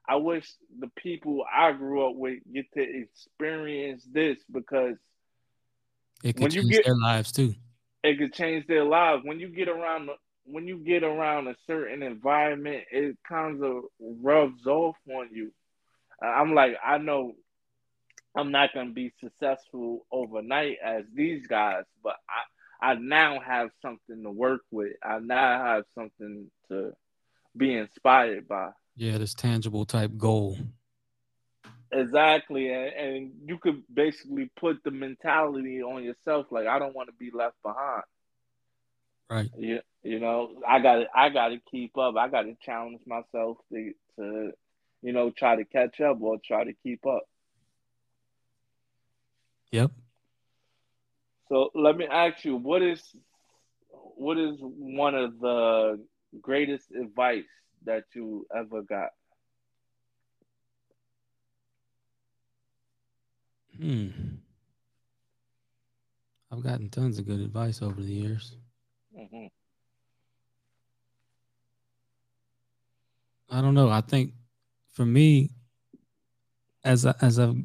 [0.08, 0.48] I wish
[0.80, 4.96] the people I grew up with get to experience this because
[6.24, 7.56] it could change get, their lives too.
[8.04, 10.10] It could change their lives when you get around.
[10.48, 15.52] When you get around a certain environment, it kind of rubs off on you.
[16.22, 17.34] I'm like, I know
[18.36, 22.18] I'm not going to be successful overnight as these guys, but
[22.82, 24.94] I, I now have something to work with.
[25.04, 26.92] I now have something to
[27.58, 28.70] be inspired by.
[28.96, 30.58] Yeah, this tangible type goal.
[31.92, 37.10] Exactly, and, and you could basically put the mentality on yourself, like I don't want
[37.10, 38.04] to be left behind.
[39.30, 39.50] Right.
[39.58, 42.16] You, you know, I got to I got to keep up.
[42.16, 44.52] I got to challenge myself to to
[45.02, 47.24] you know try to catch up or try to keep up.
[49.72, 49.92] Yep.
[51.50, 53.02] So let me ask you, what is
[53.90, 56.04] what is one of the
[56.42, 57.44] greatest advice
[57.86, 59.10] that you ever got?
[63.78, 64.10] Hmm.
[66.52, 68.56] I've gotten tons of good advice over the years.
[69.18, 69.48] Mm-hmm.
[73.50, 73.90] I don't know.
[73.90, 74.34] I think
[74.94, 75.52] for me,
[76.84, 77.58] as I, as I've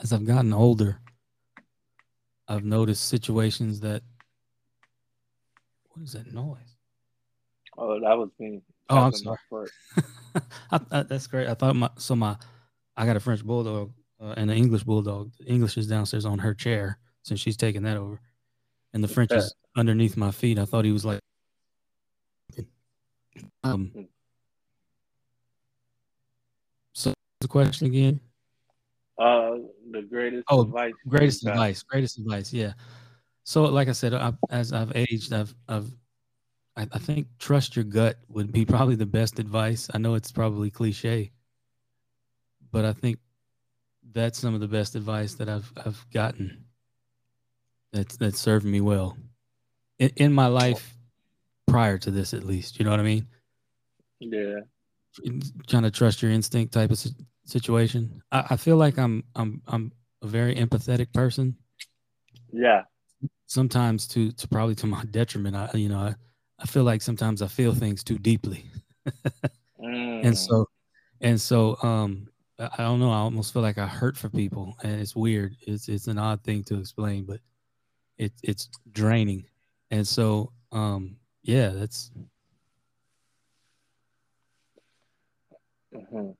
[0.00, 1.00] as I've gotten older,
[2.48, 4.02] I've noticed situations that.
[5.90, 6.76] What is that noise?
[7.76, 8.60] Oh, that was me.
[8.90, 9.38] Oh, I'm sorry.
[10.70, 11.48] I, I, that's great.
[11.48, 12.36] I thought my so my
[12.96, 15.32] I got a French bulldog uh, and an English bulldog.
[15.38, 18.20] The English is downstairs on her chair since she's taking that over,
[18.92, 20.58] and the French is underneath my feet.
[20.58, 21.20] I thought he was like.
[23.62, 23.90] Um.
[23.94, 24.02] Hmm.
[26.94, 28.20] So the question again.
[29.18, 29.56] Uh,
[29.90, 30.92] the greatest oh, advice.
[31.08, 31.82] Greatest advice.
[31.82, 32.52] Greatest advice.
[32.52, 32.72] Yeah.
[33.44, 35.90] So, like I said, I, as I've aged, I've, I've,
[36.78, 39.88] I, I think trust your gut would be probably the best advice.
[39.92, 41.32] I know it's probably cliche,
[42.70, 43.18] but I think
[44.12, 46.64] that's some of the best advice that I've, I've gotten.
[47.92, 49.16] That's that served me well
[49.98, 50.94] in, in my life
[51.66, 52.78] prior to this, at least.
[52.78, 53.26] You know what I mean?
[54.20, 54.60] Yeah.
[55.66, 57.02] Trying to trust your instinct type of
[57.46, 58.22] situation.
[58.30, 61.56] I, I feel like I'm I'm I'm a very empathetic person.
[62.52, 62.82] Yeah.
[63.46, 65.56] Sometimes to to probably to my detriment.
[65.56, 66.14] I you know I,
[66.58, 68.64] I feel like sometimes I feel things too deeply.
[69.80, 70.24] mm.
[70.24, 70.66] And so
[71.20, 72.28] and so um
[72.58, 75.56] I, don't know, I almost feel like I hurt for people and it's weird.
[75.62, 77.40] It's it's an odd thing to explain, but
[78.16, 79.44] it it's draining.
[79.90, 82.10] And so um yeah, that's
[85.94, 86.30] mm-hmm.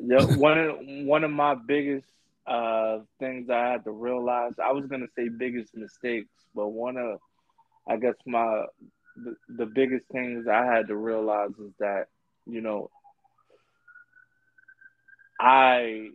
[0.00, 2.08] Yeah, one of one of my biggest
[2.46, 4.54] uh, things I had to realize.
[4.62, 7.18] I was gonna say biggest mistakes, but one of
[7.88, 8.64] I guess my
[9.48, 12.06] the, biggest things I had to realize is that
[12.46, 12.90] you know
[15.40, 16.10] I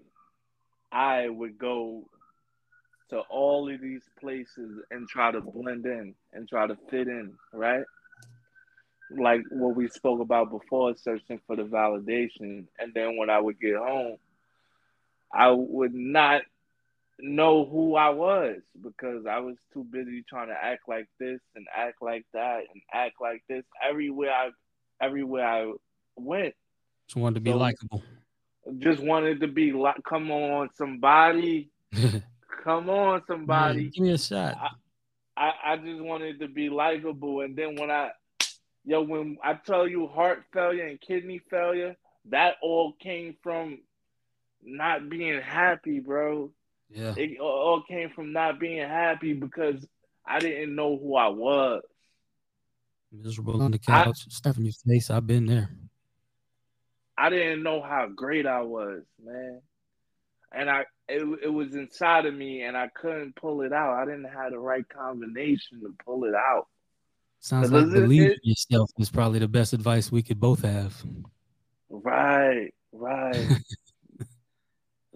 [0.92, 2.04] I would go
[3.10, 7.34] to all of these places and try to blend in and try to fit in,
[7.54, 7.86] right?
[9.12, 12.66] like what we spoke about before, searching for the validation.
[12.80, 14.18] And then when I would get home,
[15.34, 16.42] I would not
[17.20, 21.66] know who I was because I was too busy trying to act like this and
[21.76, 24.50] act like that and act like this everywhere I
[25.02, 25.72] everywhere I
[26.18, 26.56] went.
[27.08, 28.04] Just wanted to be so, likable.
[28.80, 31.70] Just wanted to be like, come on, somebody,
[32.64, 34.58] come on, somebody, Man, give me a shot.
[35.38, 38.10] I, I, I just wanted to be likable, and then when I
[38.86, 41.96] yo, when I tell you heart failure and kidney failure,
[42.30, 43.80] that all came from
[44.64, 46.52] not being happy, bro.
[46.96, 47.14] Yeah.
[47.18, 49.86] It all came from not being happy because
[50.26, 51.84] I didn't know who I was.
[53.12, 54.18] Miserable on the couch,
[54.58, 55.10] your face.
[55.10, 55.70] I've been there.
[57.18, 59.62] I didn't know how great I was, man.
[60.54, 63.94] And I it, it was inside of me and I couldn't pull it out.
[63.94, 66.68] I didn't have the right combination to pull it out.
[67.40, 70.96] Sounds like believe in yourself is probably the best advice we could both have.
[71.90, 73.48] Right, right.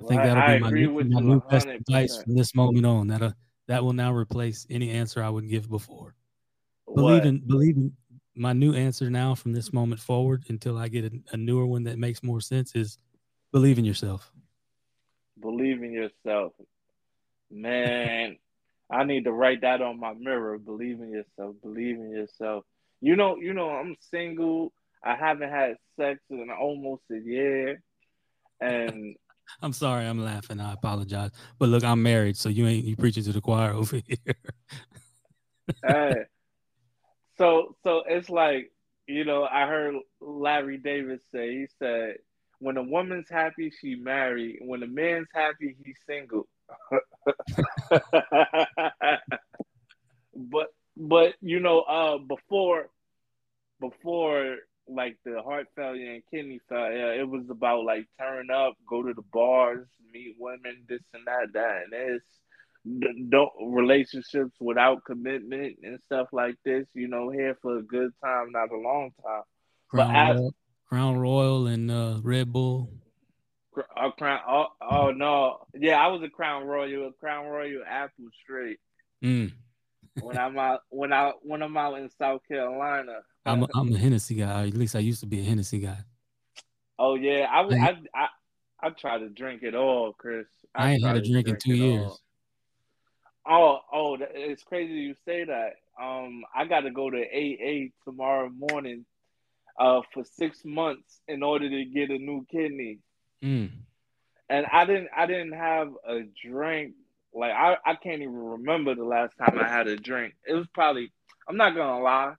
[0.03, 3.07] I think that'll be my, new, my new best advice from this moment on.
[3.07, 3.33] That
[3.67, 6.15] that will now replace any answer I would give before.
[6.87, 7.91] Believe believe in believe in
[8.35, 11.83] my new answer now from this moment forward until I get a, a newer one
[11.83, 12.97] that makes more sense is
[13.51, 14.31] believe in yourself.
[15.39, 16.53] Believe in yourself.
[17.51, 18.37] Man,
[18.89, 20.57] I need to write that on my mirror.
[20.57, 21.55] Believe in yourself.
[21.61, 22.65] Believe in yourself.
[23.01, 24.73] You know, you know, I'm single.
[25.03, 27.81] I haven't had sex in almost a year.
[28.59, 29.15] And
[29.61, 30.59] I'm sorry, I'm laughing.
[30.59, 31.31] I apologize.
[31.57, 34.35] But look, I'm married, so you ain't you preaching to the choir over here.
[35.85, 36.15] hey.
[37.37, 38.71] So so it's like,
[39.07, 42.17] you know, I heard Larry Davis say, he said,
[42.59, 44.59] when a woman's happy, she married.
[44.61, 46.47] When a man's happy, he's single.
[50.35, 52.89] but but you know, uh before
[53.79, 54.57] before
[54.89, 59.13] like the heart failure and kidney failure, it was about like turn up, go to
[59.13, 62.21] the bars, meet women, this and that, that and this.
[63.29, 66.87] Don't relationships without commitment and stuff like this.
[66.93, 69.43] You know, here for a good time, not a long time.
[69.89, 70.53] Crown, but Royal,
[70.87, 72.89] Crown Royal and uh, Red Bull.
[73.95, 74.39] Uh, crown.
[74.47, 78.79] Oh, oh, no, yeah, I was a Crown Royal, a Crown Royal apple straight.
[79.23, 79.53] Mm.
[80.21, 83.97] When I'm out, when I when I'm out in South Carolina, I'm a, I'm a
[83.97, 84.67] Hennessy guy.
[84.67, 85.97] At least I used to be a Hennessy guy.
[86.97, 88.27] Oh yeah, I I I,
[88.81, 90.47] I try to drink it all, Chris.
[90.75, 92.05] I, I ain't had a drink, drink in two years.
[92.05, 92.19] All.
[93.51, 95.73] Oh, oh, it's crazy you say that.
[95.99, 99.05] Um, I got to go to AA tomorrow morning,
[99.79, 102.99] uh, for six months in order to get a new kidney.
[103.43, 103.71] Mm.
[104.49, 106.93] And I didn't, I didn't have a drink.
[107.33, 110.33] Like I, I can't even remember the last time I had a drink.
[110.47, 111.11] It was probably,
[111.47, 112.33] I'm not gonna lie,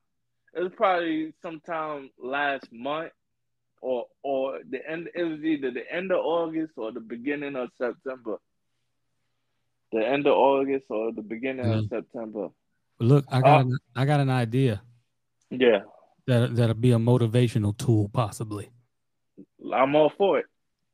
[0.54, 3.12] it was probably sometime last month
[3.80, 7.70] or or the end it was either the end of August or the beginning of
[7.78, 8.36] September.
[9.92, 11.78] The end of August or the beginning mm-hmm.
[11.80, 12.48] of September.
[13.00, 14.82] Look, I got uh, an, I got an idea.
[15.50, 15.80] Yeah.
[16.26, 18.70] That that'll be a motivational tool possibly.
[19.72, 20.46] I'm all for it.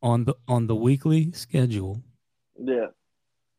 [0.03, 2.03] On the on the weekly schedule.
[2.59, 2.87] Yeah.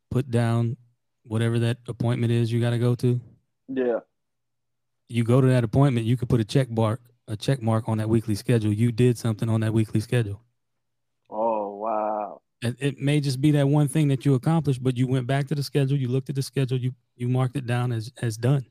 [0.09, 0.77] Put down
[1.23, 3.19] whatever that appointment is you got to go to.
[3.67, 3.99] Yeah
[5.09, 7.97] you go to that appointment, you could put a check mark, a check mark on
[7.97, 8.73] that weekly schedule.
[8.73, 10.41] You did something on that weekly schedule.
[11.29, 12.41] Oh wow!
[12.61, 15.47] And it may just be that one thing that you accomplished, but you went back
[15.47, 18.37] to the schedule, you looked at the schedule, you you marked it down as as
[18.37, 18.65] done.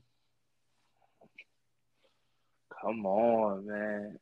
[2.81, 4.19] Come on, man.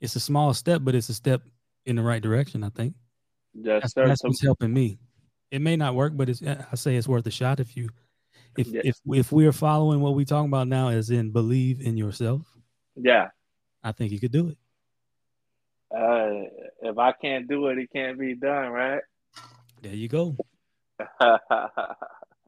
[0.00, 1.42] It's a small step, but it's a step
[1.84, 2.62] in the right direction.
[2.62, 2.94] I think.
[3.54, 4.98] Yes, that's, that's what's helping me.
[5.50, 7.88] It may not work, but it's I say it's worth a shot if you
[8.56, 8.82] if yes.
[8.84, 12.42] if if we are following what we're talking about now, as in believe in yourself,
[12.96, 13.28] yeah,
[13.82, 14.58] I think you could do it.
[15.94, 16.48] Uh,
[16.82, 19.02] if I can't do it, it can't be done, right?
[19.82, 20.36] There you go.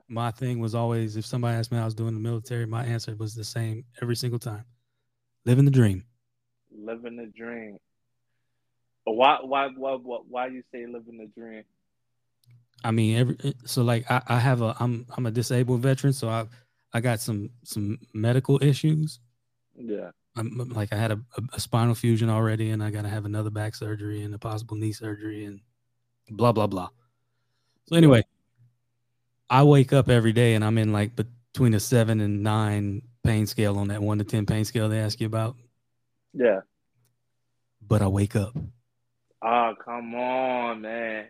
[0.09, 2.84] my thing was always if somebody asked me how I was doing the military, my
[2.84, 4.64] answer was the same every single time.
[5.44, 6.05] Living the dream.
[6.76, 7.78] Living the dream.
[9.05, 11.64] Why why why why, why you say living the dream?
[12.84, 16.12] I mean, every eh, so like I, I have a I'm I'm a disabled veteran,
[16.12, 16.46] so I
[16.92, 19.20] I got some some medical issues.
[19.76, 20.10] Yeah.
[20.36, 23.24] I'm like I had a, a, a spinal fusion already, and I got to have
[23.24, 25.60] another back surgery and a possible knee surgery and
[26.30, 26.88] blah blah blah.
[27.86, 28.24] So anyway,
[29.50, 33.46] I wake up every day and I'm in like between a seven and nine pain
[33.46, 35.56] scale on that one to ten pain scale they ask you about.
[36.32, 36.60] Yeah.
[37.86, 38.54] But I wake up.
[39.42, 41.26] Oh come on, man!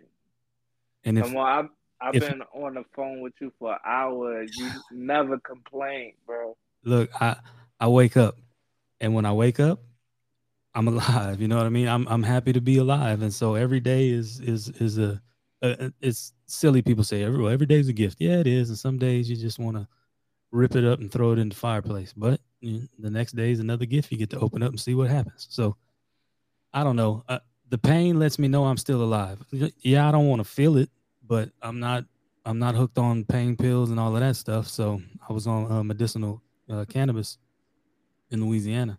[1.03, 1.69] And if, Come on, I've,
[2.01, 4.51] I've if, been on the phone with you for hours.
[4.57, 6.55] You never complain, bro.
[6.83, 7.37] Look, I
[7.79, 8.35] I wake up,
[8.99, 9.79] and when I wake up,
[10.75, 11.41] I'm alive.
[11.41, 11.87] You know what I mean?
[11.87, 15.21] I'm I'm happy to be alive, and so every day is is is a,
[15.61, 16.81] a it's silly.
[16.81, 18.17] People say every well, every day is a gift.
[18.19, 19.87] Yeah, it is, and some days you just want to
[20.51, 22.13] rip it up and throw it in the fireplace.
[22.15, 24.79] But you know, the next day is another gift you get to open up and
[24.79, 25.47] see what happens.
[25.49, 25.75] So
[26.73, 27.23] I don't know.
[27.27, 27.39] Uh,
[27.69, 29.43] the pain lets me know I'm still alive.
[29.51, 30.89] Yeah, I don't want to feel it,
[31.25, 32.05] but I'm not
[32.45, 34.67] I'm not hooked on pain pills and all of that stuff.
[34.67, 37.37] So I was on uh, medicinal uh, cannabis
[38.31, 38.97] in Louisiana.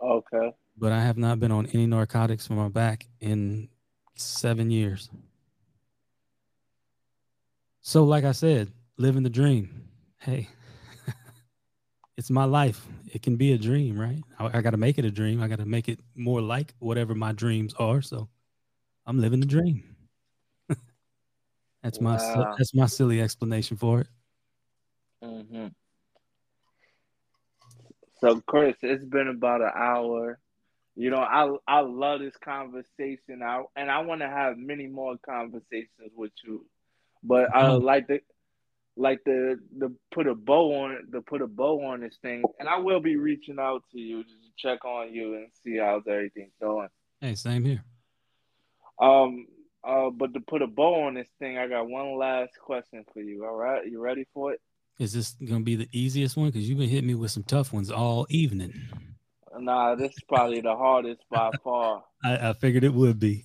[0.00, 0.54] Okay.
[0.76, 3.68] But I have not been on any narcotics for my back in
[4.14, 5.08] seven years.
[7.80, 9.88] So, like I said, living the dream.
[10.18, 10.48] Hey,
[12.16, 12.86] it's my life.
[13.12, 14.22] It can be a dream, right?
[14.38, 15.42] I, I got to make it a dream.
[15.42, 18.00] I got to make it more like whatever my dreams are.
[18.00, 18.28] So
[19.06, 19.84] I'm living the dream.
[21.82, 22.16] that's my
[22.58, 24.08] that's my silly explanation for it.
[25.22, 25.66] Mm-hmm.
[28.20, 30.38] So, Chris, it's been about an hour.
[30.94, 33.42] You know, I I love this conversation.
[33.42, 36.66] I and I want to have many more conversations with you.
[37.22, 38.20] But I would like to
[38.96, 42.68] like the the put a bow on to put a bow on this thing, and
[42.68, 46.06] I will be reaching out to you just to check on you and see how's
[46.08, 46.88] everything going.
[47.20, 47.84] Hey, same here.
[48.98, 49.46] Um,
[49.84, 53.20] uh, but to put a bow on this thing, I got one last question for
[53.20, 53.44] you.
[53.44, 54.60] All right, you ready for it?
[54.98, 56.46] Is this gonna be the easiest one?
[56.46, 58.72] Because you've been hitting me with some tough ones all evening.
[59.58, 62.02] Nah, this is probably the hardest by far.
[62.24, 63.44] I, I figured it would be.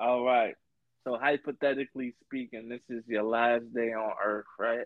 [0.00, 0.54] All right.
[1.08, 4.84] So hypothetically speaking, this is your last day on Earth, right?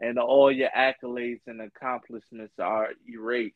[0.00, 3.54] And all your accolades and accomplishments are erased.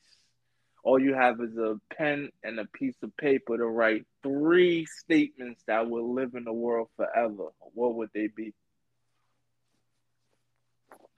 [0.84, 5.64] All you have is a pen and a piece of paper to write three statements
[5.66, 7.49] that will live in the world forever.
[7.74, 8.55] What would they be?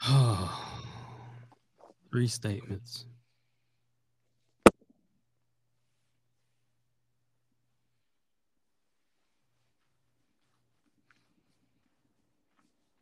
[2.11, 3.05] three statements.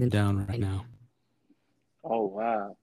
[0.08, 0.84] Down right now.
[2.04, 2.76] Oh wow.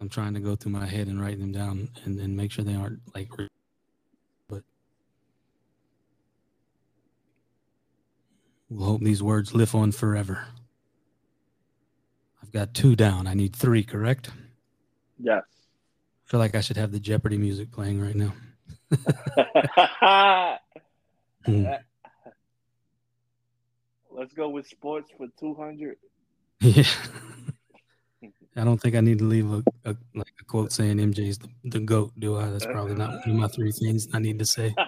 [0.00, 2.64] I'm trying to go through my head and write them down and, and make sure
[2.64, 3.30] they aren't like
[4.48, 4.62] but
[8.70, 10.46] we'll hope these words live on forever.
[12.42, 13.26] I've got two down.
[13.26, 14.30] I need three, correct?
[15.18, 15.42] Yes.
[16.26, 18.34] I feel like I should have the Jeopardy music playing right now.
[21.46, 21.78] mm.
[24.18, 25.96] Let's go with sports for two hundred.
[26.60, 26.82] Yeah.
[28.56, 31.48] I don't think I need to leave a, a like a quote saying MJ's the,
[31.62, 32.50] the goat, do I?
[32.50, 34.74] That's probably not one of my three things I need to say.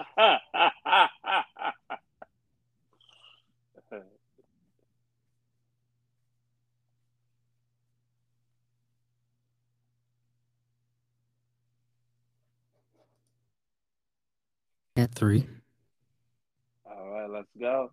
[14.97, 15.47] At three.
[16.85, 17.91] All right, let's go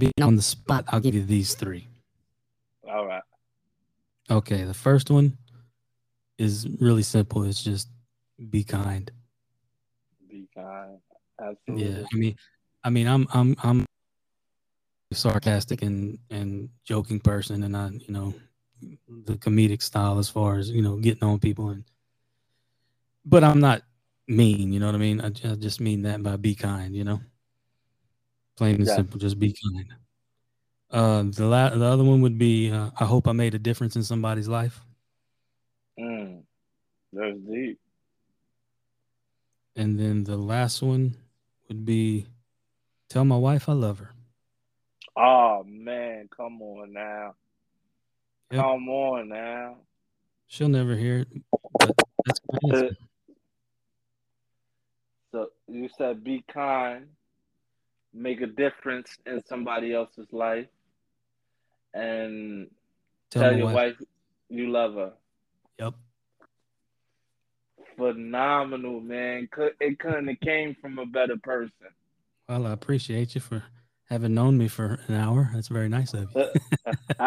[0.00, 1.86] being on the spot, I'll give you these three.
[2.88, 3.22] All right.
[4.30, 5.36] Okay, the first one
[6.38, 7.44] is really simple.
[7.44, 7.88] It's just
[8.48, 9.10] be kind.
[10.28, 10.98] Be kind.
[11.40, 11.86] Absolutely.
[11.86, 12.36] Yeah, I mean,
[12.82, 13.86] I mean, I'm I'm I'm
[15.12, 18.34] sarcastic and and joking person, and I you know
[19.26, 21.84] the comedic style as far as you know getting on people and,
[23.24, 23.82] but I'm not
[24.26, 24.72] mean.
[24.72, 25.20] You know what I mean?
[25.20, 26.96] I, I just mean that by be kind.
[26.96, 27.20] You know.
[28.60, 28.96] Plain and yeah.
[28.96, 29.86] simple, just be kind.
[30.90, 33.96] Uh, the la- the other one would be uh, I hope I made a difference
[33.96, 34.82] in somebody's life.
[35.98, 36.42] Mm,
[37.10, 37.80] that's deep.
[39.76, 41.16] And then the last one
[41.68, 42.26] would be
[43.08, 44.10] tell my wife I love her.
[45.16, 47.36] Oh man, come on now.
[48.50, 48.60] Yep.
[48.60, 49.76] Come on now.
[50.48, 51.28] She'll never hear it,
[51.78, 51.92] but
[52.26, 52.90] that's my
[55.32, 57.06] So you said be kind
[58.12, 60.66] make a difference in somebody else's life
[61.94, 62.68] and
[63.30, 63.74] tell, tell your wife.
[63.74, 63.96] wife
[64.48, 65.12] you love her.
[65.78, 65.94] Yep.
[67.96, 69.48] Phenomenal, man.
[69.80, 71.88] It couldn't have came from a better person.
[72.48, 73.62] Well, I appreciate you for
[74.08, 75.50] having known me for an hour.
[75.54, 76.46] That's very nice of you.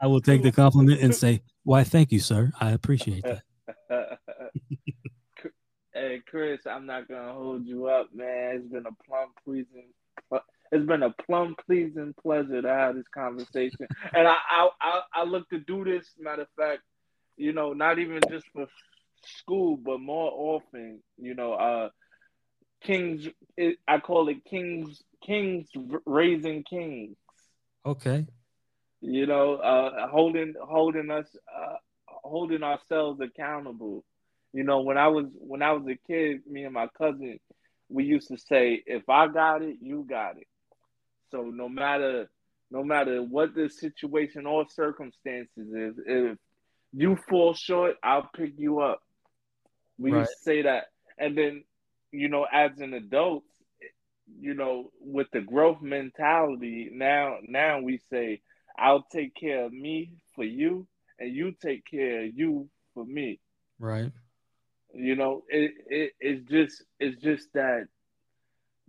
[0.00, 2.52] I will take the compliment and say, "Why, thank you, sir.
[2.60, 4.18] I appreciate that."
[6.06, 8.56] Hey Chris, I'm not gonna hold you up, man.
[8.56, 9.88] It's been a plum pleasing.
[10.70, 15.24] It's been a plum pleasing pleasure to have this conversation, and I, I I I
[15.24, 16.06] look to do this.
[16.18, 16.82] Matter of fact,
[17.38, 18.66] you know, not even just for
[19.24, 21.02] school, but more often.
[21.16, 21.88] You know, uh,
[22.82, 23.26] kings.
[23.56, 25.02] It, I call it kings.
[25.24, 25.68] Kings
[26.04, 27.16] raising kings.
[27.86, 28.26] Okay.
[29.00, 31.76] You know, uh, holding holding us, uh,
[32.06, 34.04] holding ourselves accountable
[34.54, 37.40] you know, when I was when I was a kid, me and my cousin,
[37.88, 40.46] we used to say, "If I got it, you got it."
[41.32, 42.30] So no matter
[42.70, 46.38] no matter what the situation or circumstances is, if
[46.92, 49.02] you fall short, I'll pick you up.
[49.98, 50.20] We right.
[50.20, 50.84] used to say that,
[51.18, 51.64] and then
[52.12, 53.42] you know, as an adult,
[54.38, 58.40] you know, with the growth mentality, now now we say,
[58.78, 60.86] "I'll take care of me for you,
[61.18, 63.40] and you take care of you for me."
[63.80, 64.12] Right.
[64.94, 67.86] You know, it, it it's just it's just that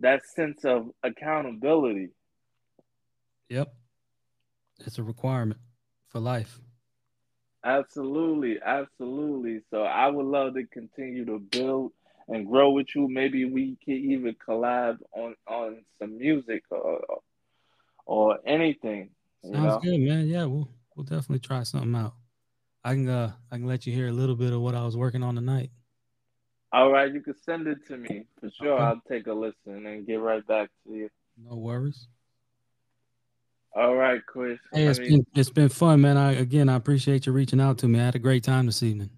[0.00, 2.10] that sense of accountability.
[3.48, 3.74] Yep.
[4.80, 5.60] It's a requirement
[6.08, 6.60] for life.
[7.64, 9.60] Absolutely, absolutely.
[9.70, 11.92] So I would love to continue to build
[12.28, 13.08] and grow with you.
[13.08, 17.00] Maybe we can even collab on on some music or
[18.04, 19.10] or anything.
[19.44, 19.80] Sounds know?
[19.80, 20.28] good, man.
[20.28, 22.14] Yeah, we'll we'll definitely try something out.
[22.84, 24.96] I can uh I can let you hear a little bit of what I was
[24.96, 25.70] working on tonight.
[26.76, 28.74] All right, you can send it to me for sure.
[28.74, 28.82] Okay.
[28.82, 31.08] I'll take a listen and get right back to you.
[31.42, 32.06] No worries.
[33.74, 34.58] All right, Chris.
[34.74, 36.18] Hey, it's been it's been fun, man.
[36.18, 37.98] I again I appreciate you reaching out to me.
[37.98, 39.08] I had a great time this evening.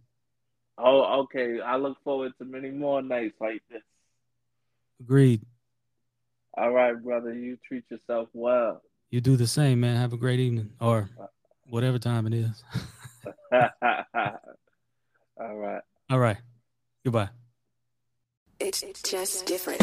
[0.79, 1.61] Oh, okay.
[1.61, 3.83] I look forward to many more nights like this.
[5.01, 5.43] Agreed.
[6.57, 7.35] All right, brother.
[7.35, 8.83] You treat yourself well.
[9.11, 9.97] You do the same, man.
[9.97, 11.11] Have a great evening or
[11.71, 12.63] whatever time it is.
[15.41, 15.83] All right.
[16.09, 16.37] All right.
[17.05, 17.31] Goodbye.
[18.69, 19.81] It's just different.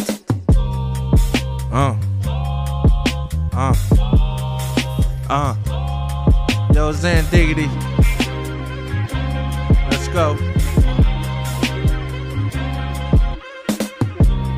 [1.71, 1.95] Uh.
[3.51, 3.73] Uh.
[5.27, 5.55] Uh.
[6.71, 7.65] Yo, Zan Diggity.
[9.89, 10.37] Let's go.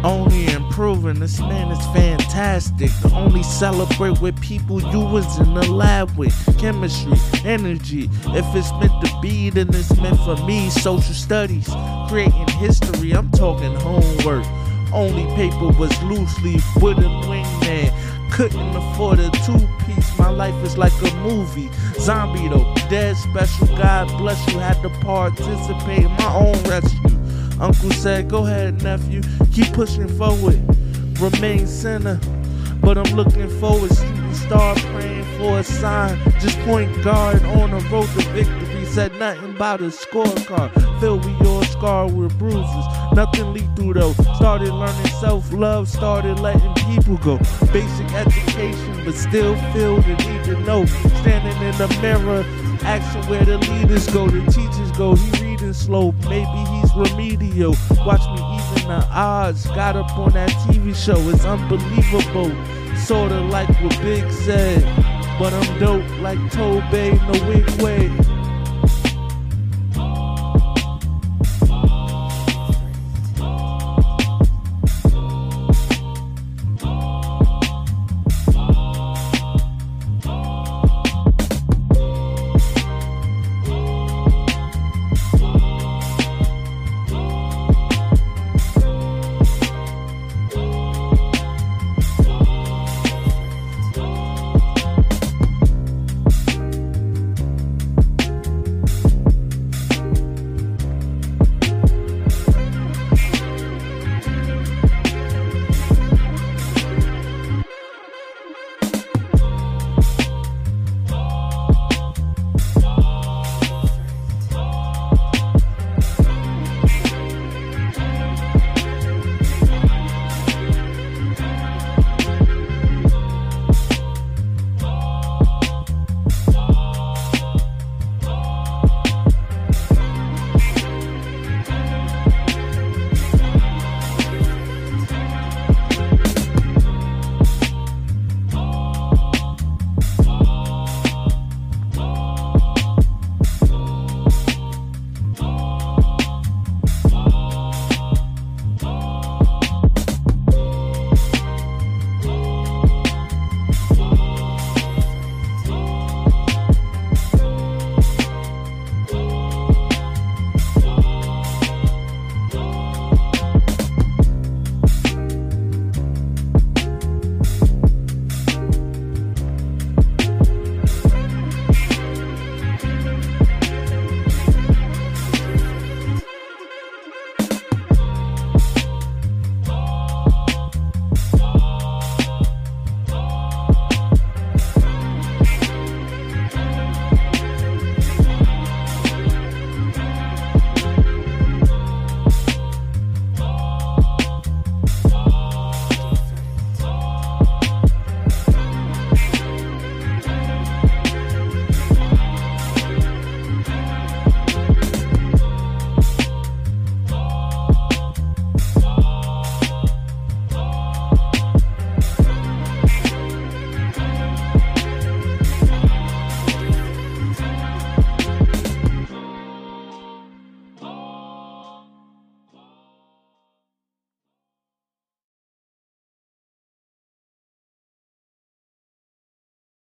[0.04, 0.37] Only
[0.78, 2.92] improving, this man is fantastic.
[3.12, 6.36] Only celebrate with people you was in the lab with.
[6.60, 7.14] Chemistry,
[7.44, 8.08] energy.
[8.28, 10.70] If it's meant to be, then it's meant for me.
[10.70, 11.68] Social studies,
[12.10, 13.12] creating history.
[13.14, 14.46] I'm talking homework.
[14.94, 17.92] Only paper was loose leaf with a wingman.
[18.32, 20.16] Couldn't afford a two piece.
[20.20, 21.72] My life is like a movie.
[22.00, 23.66] Zombie though, dead special.
[23.78, 24.60] God bless you.
[24.60, 27.07] Had to participate in my own rescue.
[27.60, 30.62] Uncle said, Go ahead, nephew, keep pushing forward.
[31.20, 32.20] Remain center,
[32.82, 33.92] but I'm looking forward.
[33.96, 36.20] Shooting star, praying for a sign.
[36.40, 38.86] Just point guard on the road to victory.
[38.86, 40.72] Said nothing about a scorecard.
[41.00, 42.86] Filled with your scar with bruises.
[43.14, 44.14] Nothing lethal though.
[44.36, 47.38] Started learning self love, started letting people go.
[47.74, 50.86] Basic education, but still feel the need to know.
[50.86, 52.44] Standing in the mirror,
[52.84, 55.16] asking where the leaders go, the teachers go.
[55.16, 57.76] He reading slow, maybe he's remedial.
[58.06, 59.66] Watch me even the odds.
[59.68, 62.52] Got up on that TV show, it's unbelievable.
[62.96, 64.84] Sorta like what Big said,
[65.40, 68.37] but I'm dope like Tobey, no wig way.